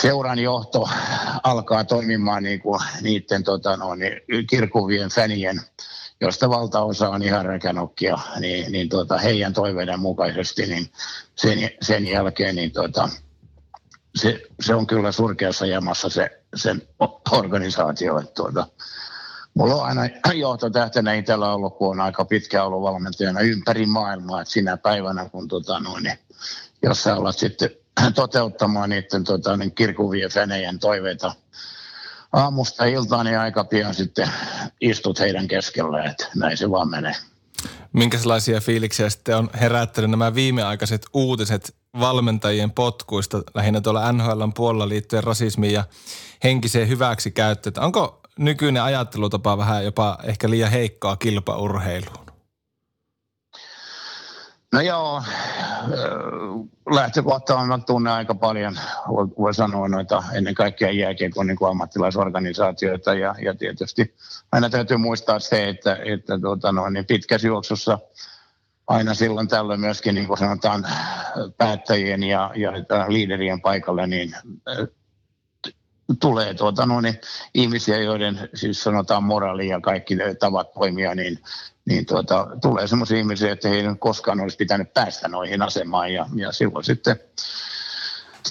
[0.00, 0.88] seuran johto
[1.42, 5.60] alkaa toimimaan niin kuin niiden tota, no, niin, kirkuvien fänien,
[6.20, 10.90] josta valtaosa on ihan räkänokkia, niin, niin tota, heidän toiveiden mukaisesti, niin
[11.36, 13.08] sen, sen jälkeen niin tota,
[14.16, 16.82] se, se, on kyllä surkeassa jamassa se, sen
[17.30, 18.18] organisaatio.
[18.18, 18.66] Että tuota,
[19.54, 20.02] Mulla on aina
[20.34, 25.48] johtotähtenä itsellä ollut, kun on aika pitkä ollut valmentajana ympäri maailmaa, että sinä päivänä, kun
[25.48, 26.18] tota, noin, niin,
[26.82, 27.70] jos sä alat sitten
[28.14, 31.34] toteuttamaan niiden tota, niin kirkuvien fänejen toiveita
[32.34, 34.28] aamusta iltaan, niin aika pian sitten
[34.80, 37.14] istut heidän keskellä, että näin se vaan menee.
[37.92, 45.24] Minkälaisia fiiliksiä sitten on herättänyt nämä viimeaikaiset uutiset valmentajien potkuista, lähinnä tuolla NHLn puolella liittyen
[45.24, 45.84] rasismiin ja
[46.44, 47.84] henkiseen hyväksikäyttöön?
[47.84, 52.23] Onko nykyinen ajattelutapa vähän jopa ehkä liian heikkoa kilpaurheiluun?
[54.74, 55.22] No joo,
[56.90, 58.76] lähtökohtaan mä tunnen aika paljon,
[59.38, 64.14] voi sanoa noita ennen kaikkea jääkiekon niin ammattilaisorganisaatioita ja, ja tietysti
[64.52, 67.98] aina täytyy muistaa se, että, että tuota, no, niin pitkässä juoksussa
[68.86, 70.86] aina silloin tällöin myöskin niin kuin sanotaan
[71.56, 72.72] päättäjien ja, ja
[73.08, 74.36] liiderien paikalle, niin
[76.20, 77.20] tulee tuota, no, niin,
[77.54, 81.38] ihmisiä, joiden siis sanotaan moraali ja kaikki tavat toimia, niin,
[81.86, 86.52] niin tuota, tulee sellaisia ihmisiä, että ei koskaan olisi pitänyt päästä noihin asemaan ja, ja
[86.52, 87.20] silloin sitten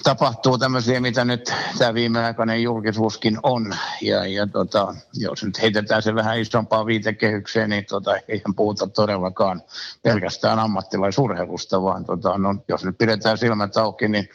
[0.02, 3.74] tapahtuu tämmöisiä, mitä nyt tämä viimeaikainen julkisuuskin on.
[4.00, 9.62] Ja, ja tota, jos nyt heitetään se vähän isompaa viitekehykseen, niin tota, eihän puhuta todellakaan
[10.02, 14.28] pelkästään ammattilaisurheilusta, vaan tota, no, jos nyt pidetään silmät auki, niin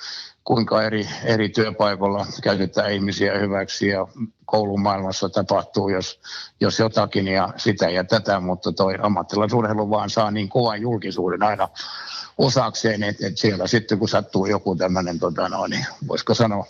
[0.50, 4.08] kuinka eri, eri työpaikoilla käytetään ihmisiä hyväksi ja
[4.46, 6.20] koulumaailmassa tapahtuu, jos,
[6.60, 11.68] jos jotakin ja sitä ja tätä, mutta toi ammattilaisurheilu vaan saa niin kovan julkisuuden aina
[12.38, 16.66] osakseen, että, että siellä sitten kun sattuu joku tämmöinen, tota no, niin voisiko sanoa,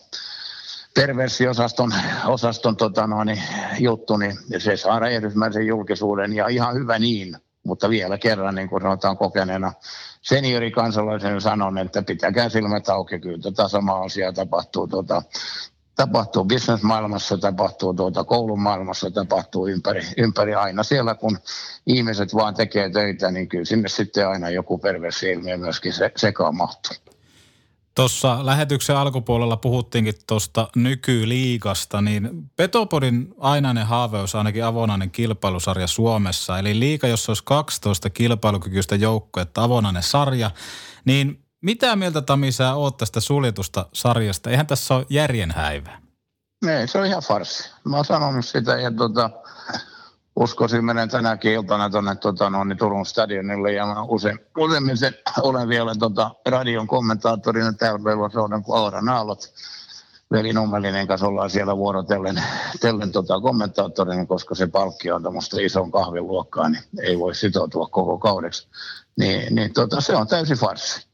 [0.94, 1.94] perversiosaston
[2.26, 3.44] osaston, tota no, niin,
[3.80, 7.38] juttu, niin se saa räjähdysmäisen julkisuuden ja ihan hyvä niin,
[7.70, 9.74] mutta vielä kerran, niin kuin sanotaan kokeneena
[10.22, 15.22] seniorikansalaisen sanon, että pitäkää silmät auki, kyllä tätä samaa asiaa tapahtuu tuota,
[15.96, 21.38] tapahtuu bisnesmaailmassa, tapahtuu tuota koulumaailmassa, tapahtuu ympäri, ympäri aina siellä, kun
[21.88, 26.56] ihmiset vaan tekee töitä, niin kyllä sinne sitten aina joku perversi ilmiö myöskin se, sekaan
[26.56, 27.09] mahtuu.
[27.96, 36.60] Tuossa lähetyksen alkupuolella puhuttiinkin tuosta nykyliigasta, niin Petopodin ainainen haave olisi ainakin avonainen kilpailusarja Suomessa.
[36.60, 40.52] Eli liiga, jossa olisi 12 kilpailukykyistä joukkoetta, avonainen sarja.
[41.06, 44.50] Niin mitä mieltä Tami sä oot tästä suljetusta sarjasta?
[44.50, 46.02] Eihän tässä ole järjen häivää.
[46.68, 47.70] Ei, se on ihan farsi.
[47.84, 49.30] Mä oon sanonut sitä ja tota,
[50.40, 55.16] uskoisin menen tänäkin iltana tuonne tota, no, niin Turun stadionille ja mä usein, useimmin sen,
[55.42, 59.54] olen vielä tota, radion kommentaattorina täällä Velvosouden kuin Aura Naalot.
[60.32, 62.44] Veli Nummelinen kanssa ollaan siellä vuorotellen
[62.82, 68.18] tellen, tota, kommentaattorina, koska se palkki on tämmöistä ison kahviluokkaa, niin ei voi sitoutua koko
[68.18, 68.68] kaudeksi.
[69.16, 71.08] Niin, niin tota, se on täysin farsi.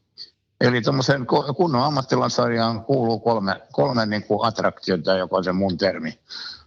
[0.60, 6.18] Eli tuommoisen kunnon ammattilansarjaan kuuluu kolme, kolme niin kuin attraktiota, joka on se mun termi.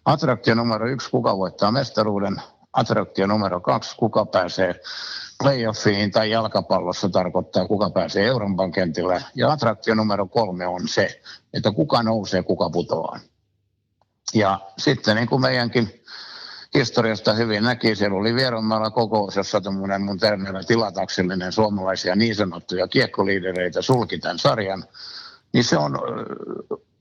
[0.10, 2.42] Attraktio numero yksi, kuka voittaa mestaruuden.
[2.74, 4.76] Attraktio numero kaksi, kuka pääsee
[5.44, 9.24] playoffiin tai jalkapallossa tarkoittaa, kuka pääsee Euroopan kentille.
[9.36, 11.22] Ja attraktio numero kolme on se,
[11.54, 13.20] että kuka nousee, kuka putoaa.
[14.34, 16.04] Ja sitten niin kuin meidänkin
[16.74, 22.88] historiasta hyvin näki, siellä oli Vieronmaalla kokous, jossa tämmöinen mun termeillä tilataksellinen suomalaisia niin sanottuja
[22.88, 24.86] kiekkoliidereitä sulki tämän sarjan,
[25.54, 26.00] niin se on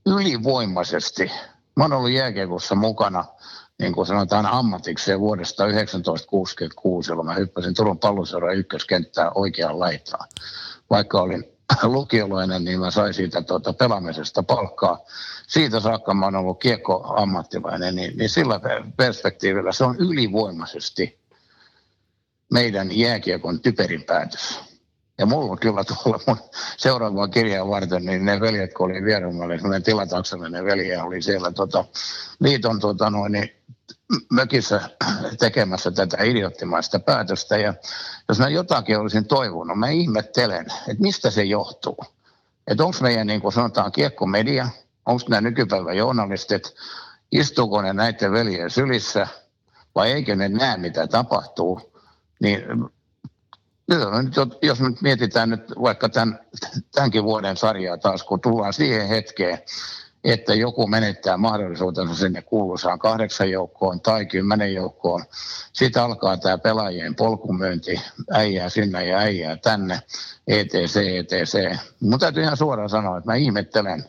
[0.06, 1.30] ylivoimaisesti
[1.79, 3.24] Mä oon ollut jääkiekossa mukana,
[3.79, 10.29] niin kuin sanotaan ammatikseen vuodesta 1966, jolloin mä hyppäsin Turun palloseuran ykköskenttää oikeaan laitaan.
[10.91, 11.45] Vaikka olin
[11.83, 14.99] lukiolainen, niin mä sain siitä tuota pelaamisesta palkkaa.
[15.47, 18.61] Siitä saakka mä oon ollut kiekkoammattilainen, niin, niin sillä
[18.97, 21.18] perspektiivillä se on ylivoimaisesti
[22.53, 24.68] meidän jääkiekon typerin päätös.
[25.19, 26.37] Ja mulla on kyllä tuolla mun
[26.77, 31.85] seuraavaa kirjaa varten, niin ne veljet, kun oli vierellä, semmoinen tilataksellinen velje oli siellä tota,
[32.41, 33.51] liiton tota, noin, niin
[34.33, 34.81] mökissä
[35.39, 37.57] tekemässä tätä idioottimaista päätöstä.
[37.57, 37.75] Ja
[38.29, 41.99] jos mä jotakin olisin toivonut, mä ihmettelen, että mistä se johtuu.
[42.66, 44.69] Että onko meidän, niin kuin sanotaan, kiekkomedia,
[45.07, 46.75] onko nämä nykypäivän journalistit,
[47.33, 49.29] istuuko ne näiden veljen sylissä
[49.95, 51.93] vai eikö ne näe, mitä tapahtuu,
[52.41, 52.62] niin
[54.62, 56.41] jos nyt mietitään nyt vaikka tämän,
[56.95, 59.59] tämänkin vuoden sarjaa taas, kun tullaan siihen hetkeen,
[60.24, 65.24] että joku menettää mahdollisuutensa sinne kuuluisaan kahdeksan joukkoon tai kymmenen joukkoon.
[65.72, 68.01] Sitten alkaa tämä pelaajien polkumyynti,
[68.32, 70.01] äijää sinne ja äijää tänne,
[70.47, 70.74] etc,
[71.32, 71.78] etc.
[72.01, 74.05] Mutta täytyy ihan suoraan sanoa, että mä ihmettelen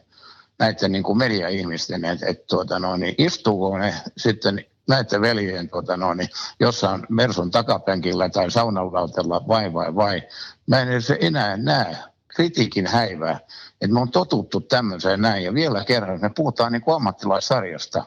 [0.60, 5.98] näiden niin kuin media-ihmisten, että, että tuota, no, niin istuuko ne sitten näiden veljen tota,
[5.98, 6.30] no, niin
[6.60, 10.22] jossain Mersun takapenkillä tai saunalautella vai vai vai.
[10.68, 13.40] Mä en edes enää näe kritiikin häivää,
[13.82, 15.44] että me on totuttu tämmöiseen näin.
[15.44, 18.04] Ja vielä kerran, me puhutaan niin kuin ammattilaissarjasta,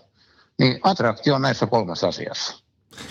[0.59, 2.65] niin attraktio on näissä kolmessa asiassa.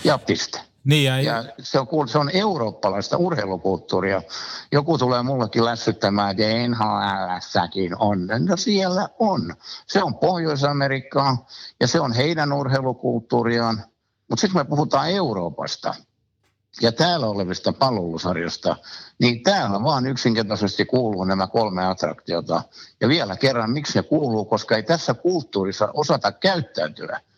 [0.04, 0.71] Ja piste.
[0.84, 4.22] Niin ja, ja se, on, se on eurooppalaista urheilukulttuuria.
[4.72, 8.26] Joku tulee mullekin lässyttämään, että NHLssäkin on.
[8.26, 9.56] No siellä on.
[9.86, 11.46] Se on Pohjois-Amerikkaa
[11.80, 13.84] ja se on heidän urheilukulttuuriaan.
[14.30, 15.94] Mutta sitten me puhutaan Euroopasta
[16.80, 18.76] ja täällä olevista palvelusarjosta,
[19.20, 22.62] niin täällä vaan yksinkertaisesti kuuluu nämä kolme attraktiota.
[23.00, 27.20] Ja vielä kerran, miksi ne kuuluu, koska ei tässä kulttuurissa osata käyttäytyä–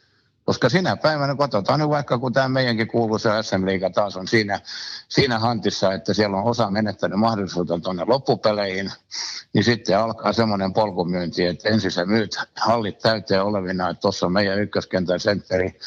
[0.44, 4.60] koska sinä päivänä, katsotaan nyt vaikka kun tämä meidänkin kuuluisa SM Liiga taas on siinä,
[5.08, 8.92] siinä hantissa, että siellä on osa menettänyt mahdollisuutta tuonne loppupeleihin,
[9.52, 14.32] niin sitten alkaa semmoinen polkumyynti, että ensin sä myyt hallit täyteen olevina, että tuossa on
[14.32, 15.78] meidän ykköskentän sentteri,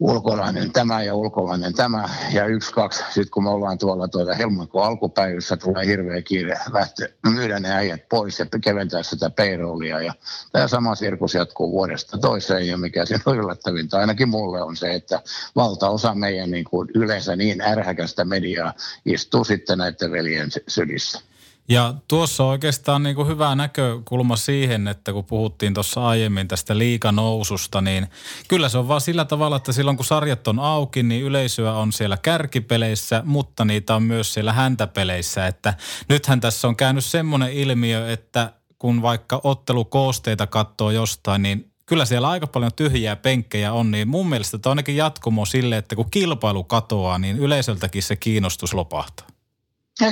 [0.00, 3.04] ulkolainen tämä ja ulkolainen tämä ja yksi, kaksi.
[3.04, 8.08] Sitten kun me ollaan tuolla tuota helmikuun alkupäivissä, tulee hirveä kiire lähteä myydä ne äijät
[8.08, 10.00] pois ja keventää sitä payrollia.
[10.00, 10.14] Ja
[10.52, 14.94] tämä sama sirkus jatkuu vuodesta toiseen ja mikä siinä on yllättävintä ainakin mulle on se,
[14.94, 15.22] että
[15.56, 18.72] valtaosa meidän niin kuin yleensä niin ärhäkästä mediaa
[19.04, 21.27] istuu sitten näiden veljen sylissä.
[21.68, 26.78] Ja tuossa on oikeastaan niin kuin hyvä näkökulma siihen, että kun puhuttiin tuossa aiemmin tästä
[26.78, 28.06] liikanoususta, niin
[28.48, 31.92] kyllä se on vaan sillä tavalla, että silloin kun sarjat on auki, niin yleisöä on
[31.92, 35.46] siellä kärkipeleissä, mutta niitä on myös siellä häntäpeleissä.
[35.46, 35.74] Että
[36.08, 42.28] nythän tässä on käynyt semmoinen ilmiö, että kun vaikka ottelukoosteita katsoo jostain, niin kyllä siellä
[42.28, 46.10] aika paljon tyhjiä penkkejä on, niin mun mielestä tämä on ainakin jatkumo sille, että kun
[46.10, 49.26] kilpailu katoaa, niin yleisöltäkin se kiinnostus lopahtaa.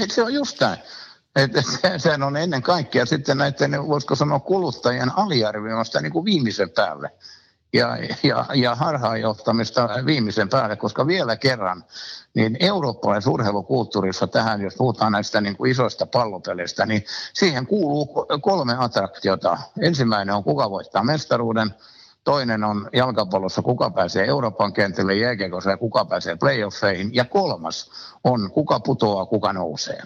[0.08, 0.78] Se on just näin.
[1.36, 1.62] Että
[1.98, 7.10] sehän on ennen kaikkea sitten näiden, voisiko sanoa, kuluttajien aliarvioimasta niin kuin viimeisen päälle
[7.72, 11.84] ja, ja, ja harhaanjohtamista viimeisen päälle, koska vielä kerran,
[12.34, 18.76] niin eurooppalaisessa urheilukulttuurissa tähän, jos puhutaan näistä niin kuin isoista pallopeleistä, niin siihen kuuluu kolme
[18.78, 19.58] attraktiota.
[19.80, 21.74] Ensimmäinen on kuka voittaa mestaruuden,
[22.24, 27.90] toinen on jalkapallossa kuka pääsee Euroopan kentille, jääkiekossa ja kuka pääsee playoffeihin, ja kolmas
[28.24, 30.02] on kuka putoaa, kuka nousee.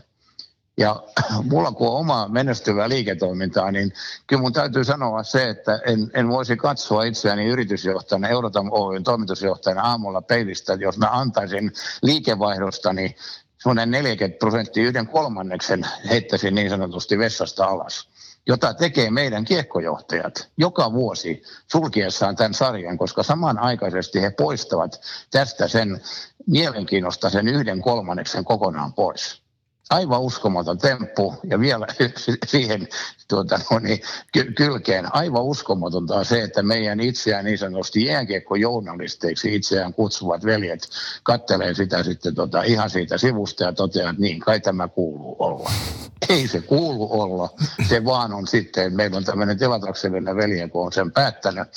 [0.81, 1.03] Ja
[1.51, 3.93] mulla kun on oma menestyvää liiketoimintaa, niin
[4.26, 9.83] kyllä mun täytyy sanoa se, että en, en voisi katsoa itseäni yritysjohtajana, Eurotam Oyn toimitusjohtajana
[9.83, 11.72] aamulla peilistä, jos mä antaisin
[12.03, 13.16] liikevaihdostani
[13.62, 18.09] semmoinen 40 prosenttia yhden kolmanneksen heittäisin niin sanotusti vessasta alas
[18.47, 25.01] jota tekee meidän kiekkojohtajat joka vuosi sulkiessaan tämän sarjan, koska samanaikaisesti he poistavat
[25.31, 26.01] tästä sen
[26.47, 29.43] mielenkiinnosta sen yhden kolmanneksen kokonaan pois
[29.91, 31.34] aivan uskomaton temppu.
[31.45, 31.86] Ja vielä
[32.47, 32.88] siihen
[33.28, 34.01] tuota, no niin,
[34.57, 35.14] kylkeen.
[35.14, 40.88] Aivan uskomatonta on se, että meidän itseään niin sanotusti jääkiekko-journalisteiksi itseään kutsuvat veljet
[41.22, 45.70] kattelee sitä sitten tota, ihan siitä sivusta ja toteaa, että niin kai tämä kuuluu olla.
[46.28, 47.49] Ei se kuulu olla,
[47.88, 51.68] se vaan on sitten, meillä on tämmöinen tilataksellinen velje, kun on sen päättänyt,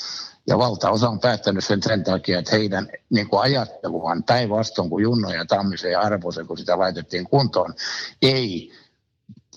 [0.47, 5.29] ja valtaosa on päättänyt sen sen takia, että heidän niin kuin ajatteluaan päinvastoin kuin Junno
[5.29, 7.73] ja Tammisen ja Arvosen, kun sitä laitettiin kuntoon,
[8.21, 8.71] ei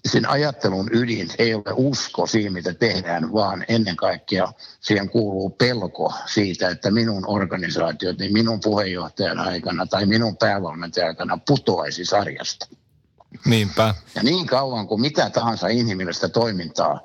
[0.06, 6.12] sen ajattelun ydin ei ole usko siihen, mitä tehdään, vaan ennen kaikkea siihen kuuluu pelko
[6.26, 12.66] siitä, että minun organisaatiot, niin minun puheenjohtajan aikana tai minun päävalmentajan aikana putoaisi sarjasta.
[13.44, 13.94] Niinpä.
[14.14, 17.00] Ja niin kauan kuin mitä tahansa inhimillistä toimintaa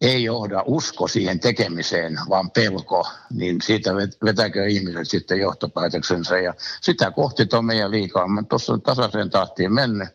[0.00, 3.94] ei johda usko siihen tekemiseen, vaan pelko, niin siitä
[4.24, 6.38] vetäkö ihmiset sitten johtopäätöksensä.
[6.38, 8.28] Ja sitä kohti tuon meidän liikaa.
[8.28, 10.08] Mä tuossa tasaiseen tahtiin mennyt.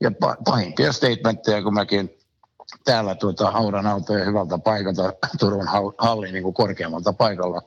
[0.00, 0.10] Ja
[0.44, 2.18] pahimpia statementteja, kun mäkin
[2.84, 5.68] täällä tuota, haudan autoja hyvältä paikalta, Turun
[5.98, 7.62] hallin niin kuin korkeammalta paikalla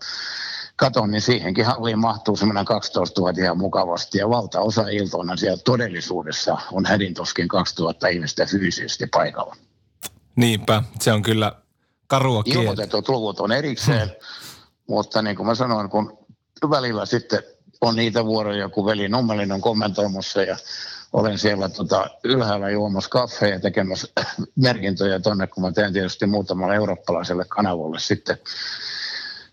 [0.76, 4.18] katon, niin siihenkin halliin mahtuu semmoinen 12 000 ihan mukavasti.
[4.18, 9.56] Ja valtaosa iltoina siellä todellisuudessa on hädintoskin 2000 ihmistä fyysisesti paikalla.
[10.38, 11.52] Niinpä, se on kyllä
[12.08, 12.62] karua kieltä.
[12.62, 14.18] Ilmoitetut luvut on erikseen, hmm.
[14.88, 16.18] mutta niin kuin mä sanoin, kun
[16.70, 17.44] välillä sitten
[17.82, 20.58] on niitä vuoroja, kun veli Nummelin on kommentoimassa ja
[21.14, 24.08] olen siellä tota, ylhäällä juomassa kaffeja tekemässä
[24.56, 28.38] merkintöjä tonne, kun mä teen tietysti muutamalle eurooppalaiselle kanavalle sitten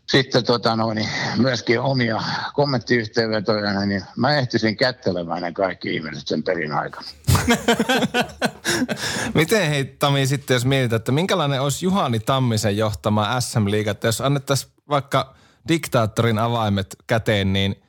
[0.08, 2.22] sitten tota noin, myöskin omia
[2.52, 7.06] kommenttiyhteenvetoja, niin mä ehtisin kättelemään ne kaikki ihmiset sen pelin aikana.
[9.34, 14.20] Miten hei Tami sitten, jos mietitään, että minkälainen olisi Juhani Tammisen johtama SM-liiga, että jos
[14.20, 15.34] annettaisiin vaikka
[15.68, 17.82] diktaattorin avaimet käteen, niin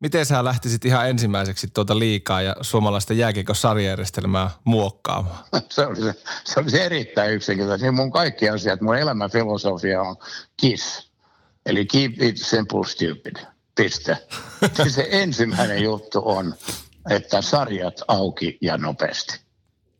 [0.00, 5.44] miten sä lähtisit ihan ensimmäiseksi tuota liikaa ja suomalaista jääkiekko-sarjajärjestelmää muokkaamaan?
[5.70, 6.12] se, olisi,
[6.44, 7.90] se olisi erittäin yksinkertaisesti.
[7.90, 10.16] Mun kaikki asiat, mun elämän filosofia on
[10.56, 11.14] KISS
[11.66, 13.36] Eli keep it simple stupid.
[13.74, 14.16] Piste.
[14.88, 16.54] Se ensimmäinen juttu on,
[17.10, 19.40] että sarjat auki ja nopeasti.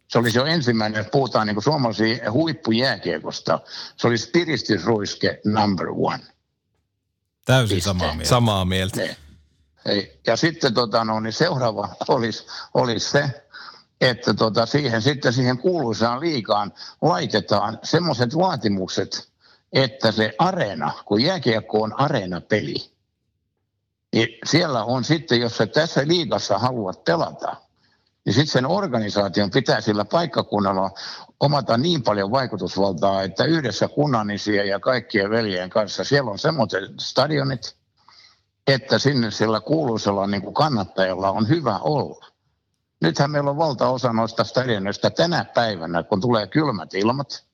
[0.08, 3.60] Se olisi jo ensimmäinen, että puhutaan niin suomalaisia huippujääkiekosta.
[3.96, 6.24] Se olisi piristysruiske number one.
[7.44, 7.88] Täysin Piste.
[7.88, 8.28] samaa mieltä.
[8.28, 9.00] Samaa mieltä.
[9.00, 9.16] Ne.
[10.26, 13.30] Ja sitten tota, no, niin seuraava olisi, olisi se,
[14.00, 19.28] että tota, siihen, sitten siihen kuuluisaan liikaan laitetaan semmoiset vaatimukset,
[19.72, 22.93] että se areena, kun jääkiekko on areena-peli,
[24.14, 27.56] niin siellä on sitten, jos sä tässä liigassa haluat pelata,
[28.24, 30.90] niin sitten sen organisaation pitää sillä paikkakunnalla
[31.40, 37.76] omata niin paljon vaikutusvaltaa, että yhdessä kunnanisien ja kaikkien veljen kanssa siellä on semmoiset stadionit,
[38.66, 42.26] että sinne sillä kuuluisella niin kuin kannattajalla on hyvä olla.
[43.00, 47.44] Nythän meillä on valtaosa noista stadionista tänä päivänä, kun tulee kylmät ilmat,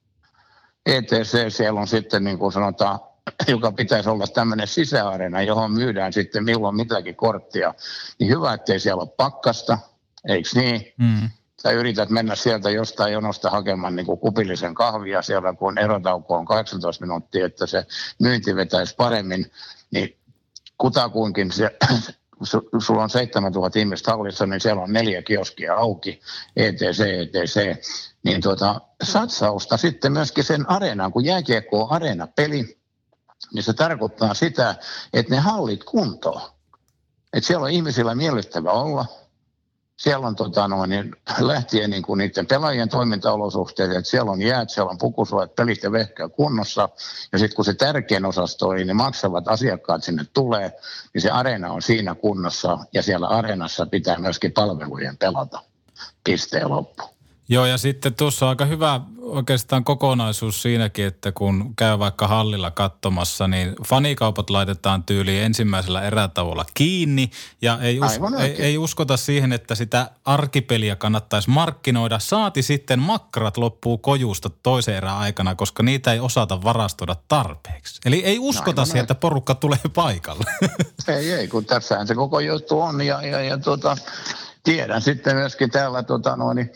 [0.86, 3.00] ETC siellä on sitten niin kuin sanotaan,
[3.48, 7.74] joka pitäisi olla tämmöinen sisäareena, johon myydään sitten milloin mitäkin korttia,
[8.18, 9.78] niin hyvä, ettei siellä ole pakkasta,
[10.28, 10.92] eikö niin?
[10.98, 11.30] Mm.
[11.62, 16.44] Sä yrität mennä sieltä jostain jonosta hakemaan niin kuin kupillisen kahvia siellä, kun erotauko on
[16.44, 17.86] 18 minuuttia, että se
[18.18, 19.52] myynti vetäisi paremmin,
[19.90, 20.16] niin
[20.78, 21.76] kutakuinkin se,
[22.86, 26.20] sulla on 7000 ihmistä hallissa, niin siellä on neljä kioskia auki,
[26.56, 27.84] ETC, ETC
[28.22, 32.79] niin tuota, satsausta sitten myöskin sen areenaan, kun jääkiekko on areena-peli,
[33.54, 34.74] niin se tarkoittaa sitä,
[35.12, 36.42] että ne hallit kuntoon.
[37.32, 39.06] Että siellä on ihmisillä miellyttävä olla.
[39.96, 44.90] Siellä on tota, niin, lähtien niin kuin niiden pelaajien toimintaolosuhteet, että siellä on jäät, siellä
[44.90, 46.88] on pukusuojat, pelit ja vehkä kunnossa.
[47.32, 50.72] Ja sitten kun se tärkein osasto, eli ne maksavat asiakkaat sinne tulee,
[51.14, 55.62] niin se areena on siinä kunnossa ja siellä areenassa pitää myöskin palvelujen pelata.
[56.24, 57.19] Pisteen loppu.
[57.52, 62.70] Joo, ja sitten tuossa on aika hyvä oikeastaan kokonaisuus siinäkin, että kun käy vaikka hallilla
[62.70, 67.30] katsomassa, niin fanikaupat laitetaan tyyliin ensimmäisellä erätauolla kiinni
[67.62, 72.18] ja ei, us- ei, ei uskota siihen, että sitä arkipeliä kannattaisi markkinoida.
[72.18, 78.00] Saati sitten makkarat loppuu kojusta toisen erän aikana, koska niitä ei osata varastoida tarpeeksi.
[78.04, 80.44] Eli ei uskota siihen, että porukka tulee paikalle.
[81.08, 83.96] Ei, ei, kun tässähän se koko juttu on ja, ja, ja tuota,
[84.64, 86.70] tiedän sitten myöskin täällä tota, noin,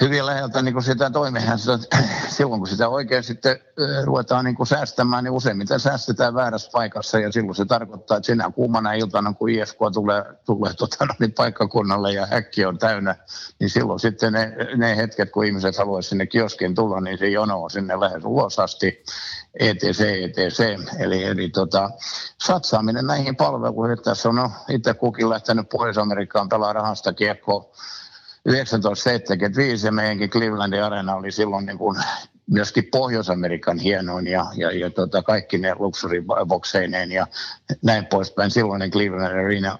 [0.00, 1.78] hyvin läheltä niin kuin sitä toimihan sitä,
[2.36, 3.56] silloin kun sitä oikein sitten
[4.04, 8.50] ruvetaan niin kuin säästämään, niin useimmiten säästetään väärässä paikassa ja silloin se tarkoittaa, että sinä
[8.54, 13.16] kuumana iltana, kun IFK tulee, tulee tota, niin paikkakunnalle ja häkki on täynnä,
[13.60, 17.62] niin silloin sitten ne, ne hetket, kun ihmiset haluaisivat sinne kioskin tulla, niin se jono
[17.62, 19.04] on sinne lähes ulos asti,
[19.60, 20.60] etc, etc.
[20.98, 21.90] Eli, eli tota,
[22.42, 27.70] satsaaminen näihin palveluihin, tässä on no, itse kukin lähtenyt Pohjois-Amerikkaan pelaa rahasta kiekkoa,
[28.44, 31.96] 1975 ja meidänkin Clevelandin arena oli silloin niin kuin
[32.50, 37.26] myöskin Pohjois-Amerikan hienoin ja, ja, ja tota, kaikki ne luxuribokseineen ja
[37.82, 38.50] näin poispäin.
[38.50, 39.78] Silloinen Cleveland Arena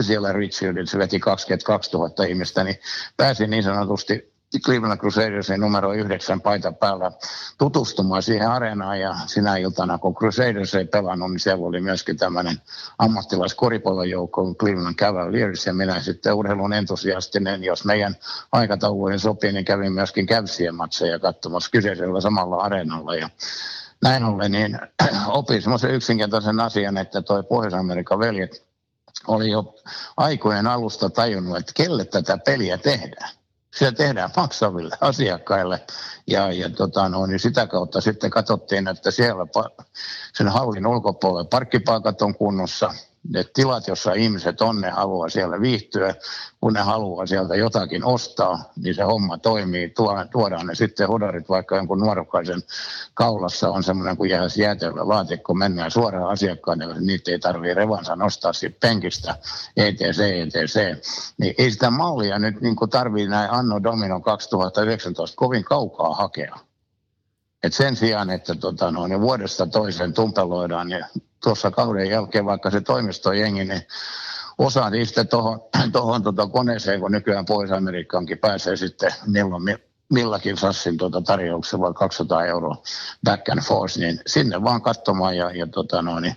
[0.00, 2.76] siellä Richfieldissa veti 22 000 ihmistä, niin
[3.16, 7.12] pääsin niin sanotusti Cleveland Crusadersin numero yhdeksän paita päällä
[7.58, 9.00] tutustumaan siihen areenaan.
[9.00, 12.56] Ja sinä iltana, kun Crusaders ei pelannut, niin siellä oli myöskin tämmöinen
[12.98, 18.16] ammattilaiskoripallojoukko Cleveland Cavaliers ja minä sitten urheilun entusiastinen, jos meidän
[18.52, 23.14] aikatauluihin sopii, niin kävin myöskin Cavsien matseja katsomassa kyseisellä samalla areenalla.
[23.14, 23.30] Ja
[24.02, 24.78] näin ollen niin
[25.28, 28.64] opin semmoisen yksinkertaisen asian, että toi Pohjois-Amerikan veljet
[29.26, 29.74] oli jo
[30.16, 33.39] aikojen alusta tajunnut, että kelle tätä peliä tehdään
[33.74, 35.80] se tehdään maksaville asiakkaille.
[36.26, 39.46] Ja, ja tota, no, niin sitä kautta sitten katsottiin, että siellä
[40.34, 42.94] sen hallin ulkopuolella parkkipaikat on kunnossa,
[43.28, 46.14] ne tilat, jossa ihmiset on, ne haluaa siellä viihtyä.
[46.60, 49.90] Kun ne haluaa sieltä jotakin ostaa, niin se homma toimii.
[50.32, 52.62] Tuodaan ne sitten hodarit, vaikka jonkun nuorukkaisen
[53.14, 58.16] kaulassa on semmoinen kuin jääs jäätelö laatikko, mennään suoraan asiakkaille, niin niitä ei tarvitse revansa
[58.16, 59.36] nostaa siitä penkistä,
[59.76, 60.00] etc,
[60.44, 60.74] etc.
[61.38, 66.56] Niin ei sitä mallia nyt niin tarvitse näin Anno Domino 2019 kovin kaukaa hakea.
[67.62, 71.04] Et sen sijaan, että tota, no, niin vuodesta toiseen tumpeloidaan, niin
[71.42, 73.82] tuossa kauden jälkeen, vaikka se toimistojengi, niin
[74.58, 75.24] osa niistä
[75.92, 79.62] tuohon tota koneeseen, kun nykyään Pohjois-Amerikkaankin pääsee sitten milloin
[80.10, 82.82] millakin sassin tuota tarjouksella 200 euroa
[83.24, 86.36] back and forth, niin sinne vaan katsomaan ja, ja tota no, niin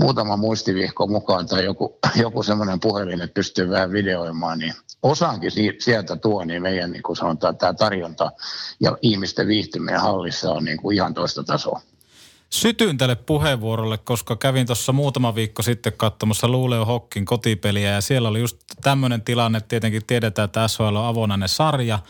[0.00, 6.16] muutama muistivihko mukaan tai joku, joku semmoinen puhelin, että pystyy vähän videoimaan, niin osaankin sieltä
[6.16, 8.32] tuo, niin meidän niin kuin sanotaan, tämä tarjonta
[8.80, 11.80] ja ihmisten viihtyminen hallissa on niin kuin ihan toista tasoa.
[12.52, 18.28] Sytyn tälle puheenvuorolle, koska kävin tuossa muutama viikko sitten katsomassa Luuleo Hokkin kotipeliä ja siellä
[18.28, 21.98] oli just tämmöinen tilanne, tietenkin tiedetään, että SHL on avonainen sarja–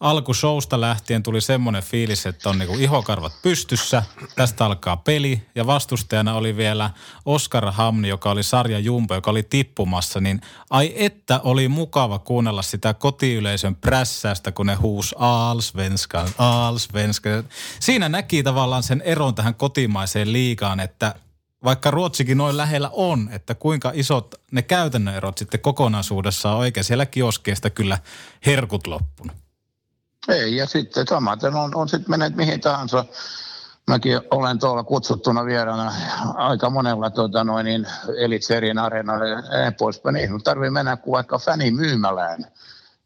[0.00, 4.02] alkushowsta lähtien tuli semmoinen fiilis, että on niinku ihokarvat pystyssä.
[4.36, 6.90] Tästä alkaa peli ja vastustajana oli vielä
[7.24, 10.20] Oskar Hamni, joka oli sarja Jumbo, joka oli tippumassa.
[10.20, 10.40] Niin
[10.70, 17.44] ai että oli mukava kuunnella sitä kotiyleisön prässästä, kun ne huus Aalsvenskan, Aalsvenskan.
[17.80, 21.14] Siinä näki tavallaan sen eron tähän kotimaiseen liigaan, että
[21.64, 26.84] vaikka Ruotsikin noin lähellä on, että kuinka isot ne käytännön erot sitten kokonaisuudessaan on, oikein
[26.84, 27.98] siellä kioskeista kyllä
[28.46, 29.45] herkut loppunut.
[30.28, 33.04] Ei, ja sitten samaten on, on sitten menet mihin tahansa.
[33.86, 35.92] Mäkin olen tuolla kutsuttuna vieraana
[36.34, 40.16] aika monella tuota, noin, niin Elitserien areenalle ja näin poispäin.
[40.16, 41.38] Ei tarvitse mennä kuin vaikka
[41.70, 42.44] myymälään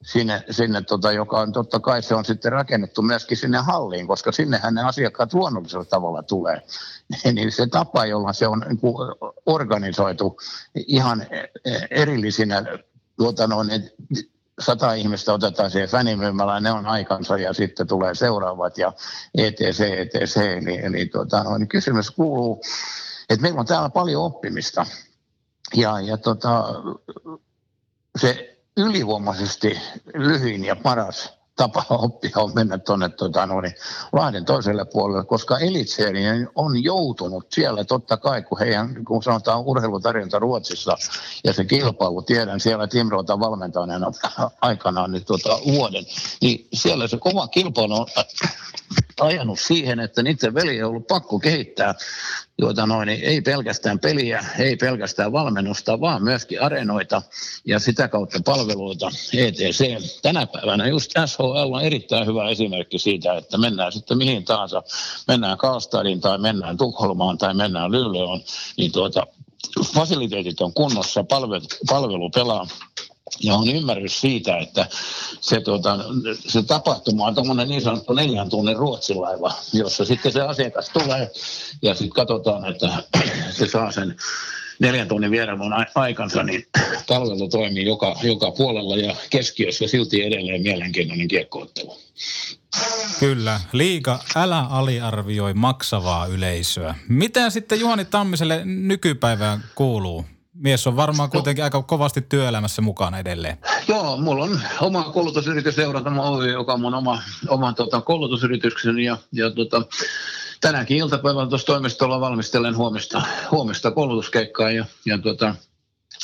[0.02, 4.32] sinne, sinne tota, joka on totta kai se on sitten rakennettu myöskin sinne halliin, koska
[4.32, 6.62] sinnehän ne asiakkaat luonnollisella tavalla tulee.
[7.32, 8.80] niin se tapa, jolla se on niin
[9.46, 10.36] organisoitu
[10.74, 11.26] ihan
[11.90, 12.64] erillisinä
[13.16, 13.70] tuota, noin,
[14.60, 18.92] sata ihmistä otetaan siihen fänimyymälään, ne on aikansa ja sitten tulee seuraavat ja
[19.34, 19.80] etc.
[19.80, 20.36] etc.
[20.36, 22.62] Eli, eli tuota, no, niin kysymys kuuluu,
[23.30, 24.86] että meillä on täällä paljon oppimista
[25.74, 26.64] ja, ja tota,
[28.20, 29.80] se ylivoimaisesti
[30.14, 33.74] lyhyin ja paras tapa oppia on mennä tuonne tota, no, niin,
[34.12, 40.38] Lahden toiselle puolelle, koska Elitserien on joutunut siellä totta kai, kun heidän, kun sanotaan urheilutarjonta
[40.38, 40.96] Ruotsissa
[41.44, 44.10] ja se kilpailu, tiedän siellä Timrota valmentajana
[44.60, 46.04] aikanaan niin, tota, vuoden,
[46.40, 48.06] niin siellä se kova kilpailu on
[49.20, 51.94] ajanut siihen, että niiden veli on ollut pakko kehittää.
[52.60, 57.22] Tuota noin, ei pelkästään peliä, ei pelkästään valmennusta, vaan myöskin arenoita
[57.66, 59.84] ja sitä kautta palveluita, ETC.
[60.22, 64.82] Tänä päivänä just SHL on erittäin hyvä esimerkki siitä, että mennään sitten mihin tahansa,
[65.28, 68.40] mennään Karlstadin tai mennään Tukholmaan tai mennään Luleån,
[68.76, 69.26] niin tuota,
[69.94, 72.66] fasiliteetit on kunnossa, palvelu, palvelu pelaa
[73.42, 74.86] ja on ymmärrys siitä, että
[75.40, 75.98] se, tuota,
[76.48, 81.30] se tapahtuma on tuommoinen niin sanottu neljän tunnin ruotsilaiva, jossa sitten se asiakas tulee
[81.82, 82.88] ja sitten katsotaan, että
[83.58, 84.16] se saa sen
[84.78, 86.66] neljän tunnin vierailun aikansa, niin
[87.08, 91.96] palvelu toimii joka, joka puolella ja keskiössä silti edelleen mielenkiintoinen kiekkoottelu.
[93.20, 93.60] Kyllä.
[93.72, 96.94] Liiga, älä aliarvioi maksavaa yleisöä.
[97.08, 100.24] Mitä sitten Juhani Tammiselle nykypäivään kuuluu?
[100.60, 103.58] Mies on varmaan kuitenkin aika kovasti työelämässä mukana edelleen.
[103.88, 109.16] Joo, mulla on oma koulutusyritys Seurantamo Oy, joka on mun oma, oma tota, koulutusyritykseni ja,
[109.32, 109.82] ja tota,
[110.60, 115.54] tänäänkin iltapäivällä tuossa toimistolla valmistelen huomista, huomista koulutuskeikkaa ja, ja tota,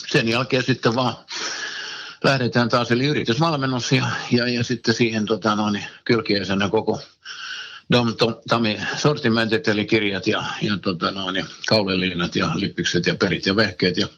[0.08, 1.14] sen jälkeen sitten vaan
[2.24, 7.00] lähdetään taas eli yritysvalmennus ja, ja, ja sitten siihen tota, noin, kylkiäisenä koko
[7.92, 8.14] Dom
[8.48, 13.96] Tami sortimentit eli kirjat ja, ja tota, noin, kauleliinat ja lippikset ja perit ja vehkeet.
[13.96, 14.08] Ja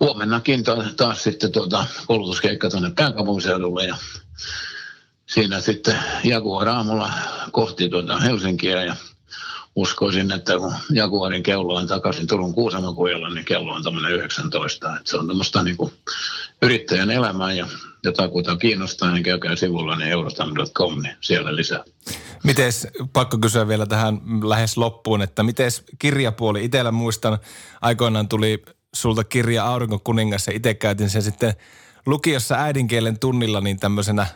[0.00, 3.96] huomennakin taas, taas sitten tuota, koulutuskeikka tuonne pääkaupunkiseudulle ja
[5.26, 7.10] siinä sitten Jaguar aamulla
[7.52, 8.96] kohti tuota Helsinkiä ja
[9.76, 14.96] uskoisin, että kun Jaguarin kello on takaisin Turun Kuusamokujalla, niin kello on tämmöinen 19.
[14.96, 15.92] Että se on tämmöistä niin kuin
[16.62, 17.66] yrittäjän elämää ja
[18.04, 21.84] jotakuta kiinnostaa, niin käykää sivulla niin eurostam.com, niin siellä lisää.
[22.44, 26.64] Mites, pakko kysyä vielä tähän lähes loppuun, että miten kirjapuoli?
[26.64, 27.38] Itellä muistan,
[27.80, 28.62] aikoinaan tuli
[28.94, 31.54] sulta kirja Aurinkokuningas ja itse käytin sen sitten
[32.06, 34.26] lukiossa äidinkielen tunnilla niin tämmöisenä,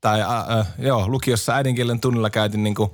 [0.00, 2.90] tai äh, joo, lukiossa äidinkielen tunnilla käytin niin kuin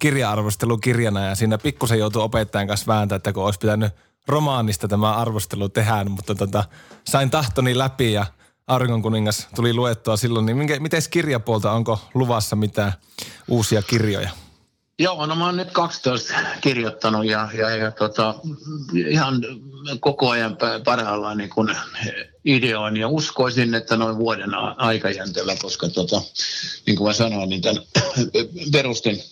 [0.00, 3.92] kirja-arvostelukirjana ja siinä pikkusen joutui opettajan kanssa vääntämään, että kun olisi pitänyt
[4.28, 6.64] romaanista tämä arvostelu tehdä, mutta tota,
[7.04, 8.26] sain tahtoni läpi ja
[8.66, 12.92] Auringon kuningas tuli luettua silloin, niin miten kirjapuolta, onko luvassa mitään
[13.48, 14.30] uusia kirjoja?
[14.98, 18.34] Joo, no mä oon nyt 12 kirjoittanut ja, ja, ja tota,
[19.08, 19.42] ihan
[20.00, 21.74] koko ajan parhaillaan niin kun
[22.44, 26.22] ideoin ja uskoisin, että noin vuoden aikajänteellä, koska tota,
[26.86, 27.82] niin kuin mä sanoin, niin tämän
[28.72, 29.22] perustin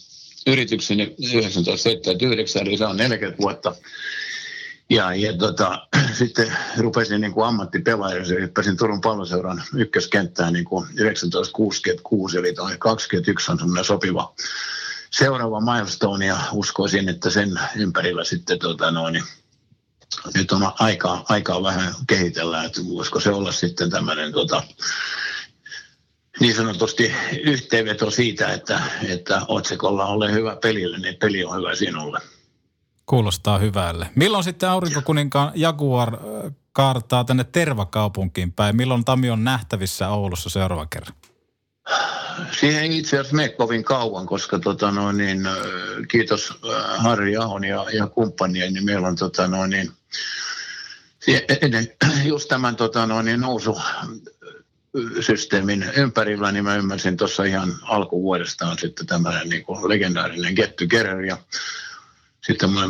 [0.47, 3.75] yritykseni 1979, eli se on 40 vuotta.
[4.91, 5.87] Ja, ja tota,
[6.19, 12.77] sitten rupesin niin kuin ammattipelaaja, ja hyppäsin Turun palloseuran ykköskenttään niin kuin 1966, eli toi
[12.79, 14.35] 21 on semmoinen sopiva
[15.11, 19.23] seuraava milestone, ja uskoisin, että sen ympärillä sitten tota noin,
[20.35, 24.63] nyt on aikaa, aikaa vähän kehitellä, että voisiko se olla sitten tämmöinen tota,
[26.41, 27.13] niin sanotusti
[27.43, 32.21] yhteenveto siitä, että, että otsikolla ole hyvä pelille, niin peli on hyvä sinulle.
[33.07, 34.11] Kuulostaa hyvälle.
[34.15, 36.17] Milloin sitten aurinkokuninkaan Jaguar
[36.73, 38.77] kaartaa tänne Tervakaupunkiin päin?
[38.77, 41.15] Milloin Tami on nähtävissä Oulussa seuraava kerran?
[42.61, 45.41] Siihen ei itse asiassa mene kovin kauan, koska tota noin, niin,
[46.09, 46.59] kiitos
[46.97, 49.93] Harri Ahon ja, ja kumppanien, niin meillä on tota noin, niin,
[51.63, 51.89] ennen
[52.25, 53.79] just tämän tota noin, niin nousu
[55.21, 61.21] systeemin ympärillä, niin mä ymmärsin tuossa ihan alkuvuodestaan sitten tämmöinen niin kuin legendaarinen Get Together
[61.21, 61.37] ja
[62.47, 62.81] sitten mä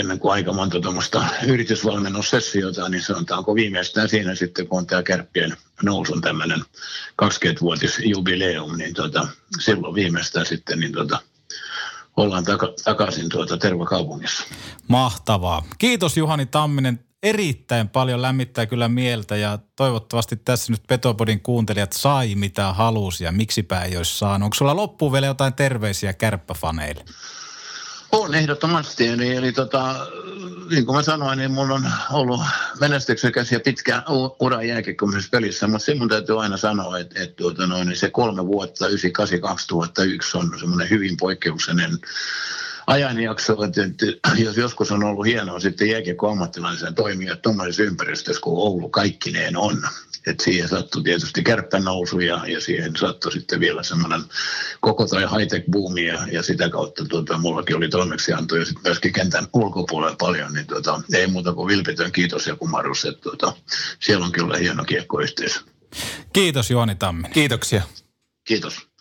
[0.00, 5.56] ennen kuin aika monta tuommoista yritysvalmennussessiota, niin sanotaanko viimeistään siinä sitten, kun on tämä kärppien
[5.82, 6.60] nousun tämmöinen
[7.22, 9.28] 20-vuotisjubileum, niin tota,
[9.60, 11.18] silloin viimeistään sitten niin tota,
[12.16, 14.44] ollaan taka, takaisin tuota Tervakaupungissa.
[14.88, 15.64] Mahtavaa.
[15.78, 22.34] Kiitos Juhani Tamminen erittäin paljon lämmittää kyllä mieltä ja toivottavasti tässä nyt Petopodin kuuntelijat sai
[22.34, 24.46] mitä halusi ja miksipä ei olisi saanut.
[24.46, 27.04] Onko sulla loppuun vielä jotain terveisiä kärppäfaneille?
[28.12, 29.06] On ehdottomasti.
[29.06, 30.06] Eli, eli tota,
[30.70, 32.40] niin kuin mä sanoin, niin mun on ollut
[32.80, 34.02] menestyksekäs ja pitkä
[34.40, 38.10] ura jääkiekkoisessa pelissä, mutta se mun täytyy aina sanoa, että, että tuota noin, niin se
[38.10, 38.90] kolme vuotta, 98-2001
[40.34, 41.98] on semmoinen hyvin poikkeuksellinen
[42.86, 44.06] ajanjakso, että, että
[44.42, 49.82] jos joskus on ollut hienoa sitten jääkiekko ammattilaisen toimia tuommoisessa ympäristössä kuin Oulu kaikkineen on.
[50.26, 54.20] Et siihen sattui tietysti kärppänousu ja, ja siihen sattui sitten vielä semmoinen
[54.80, 59.12] koko toi high-tech boomi ja, ja sitä kautta tuota, mullakin oli toimeksianto ja sitten myöskin
[59.12, 63.52] kentän ulkopuolella paljon, niin tuota, ei muuta kuin vilpitön kiitos ja kumarus, että tuota,
[64.00, 65.60] siellä on kyllä hieno kiekkoyhteisö.
[66.32, 67.28] Kiitos Juoni Tammi.
[67.28, 67.82] Kiitoksia.
[68.44, 68.91] Kiitos.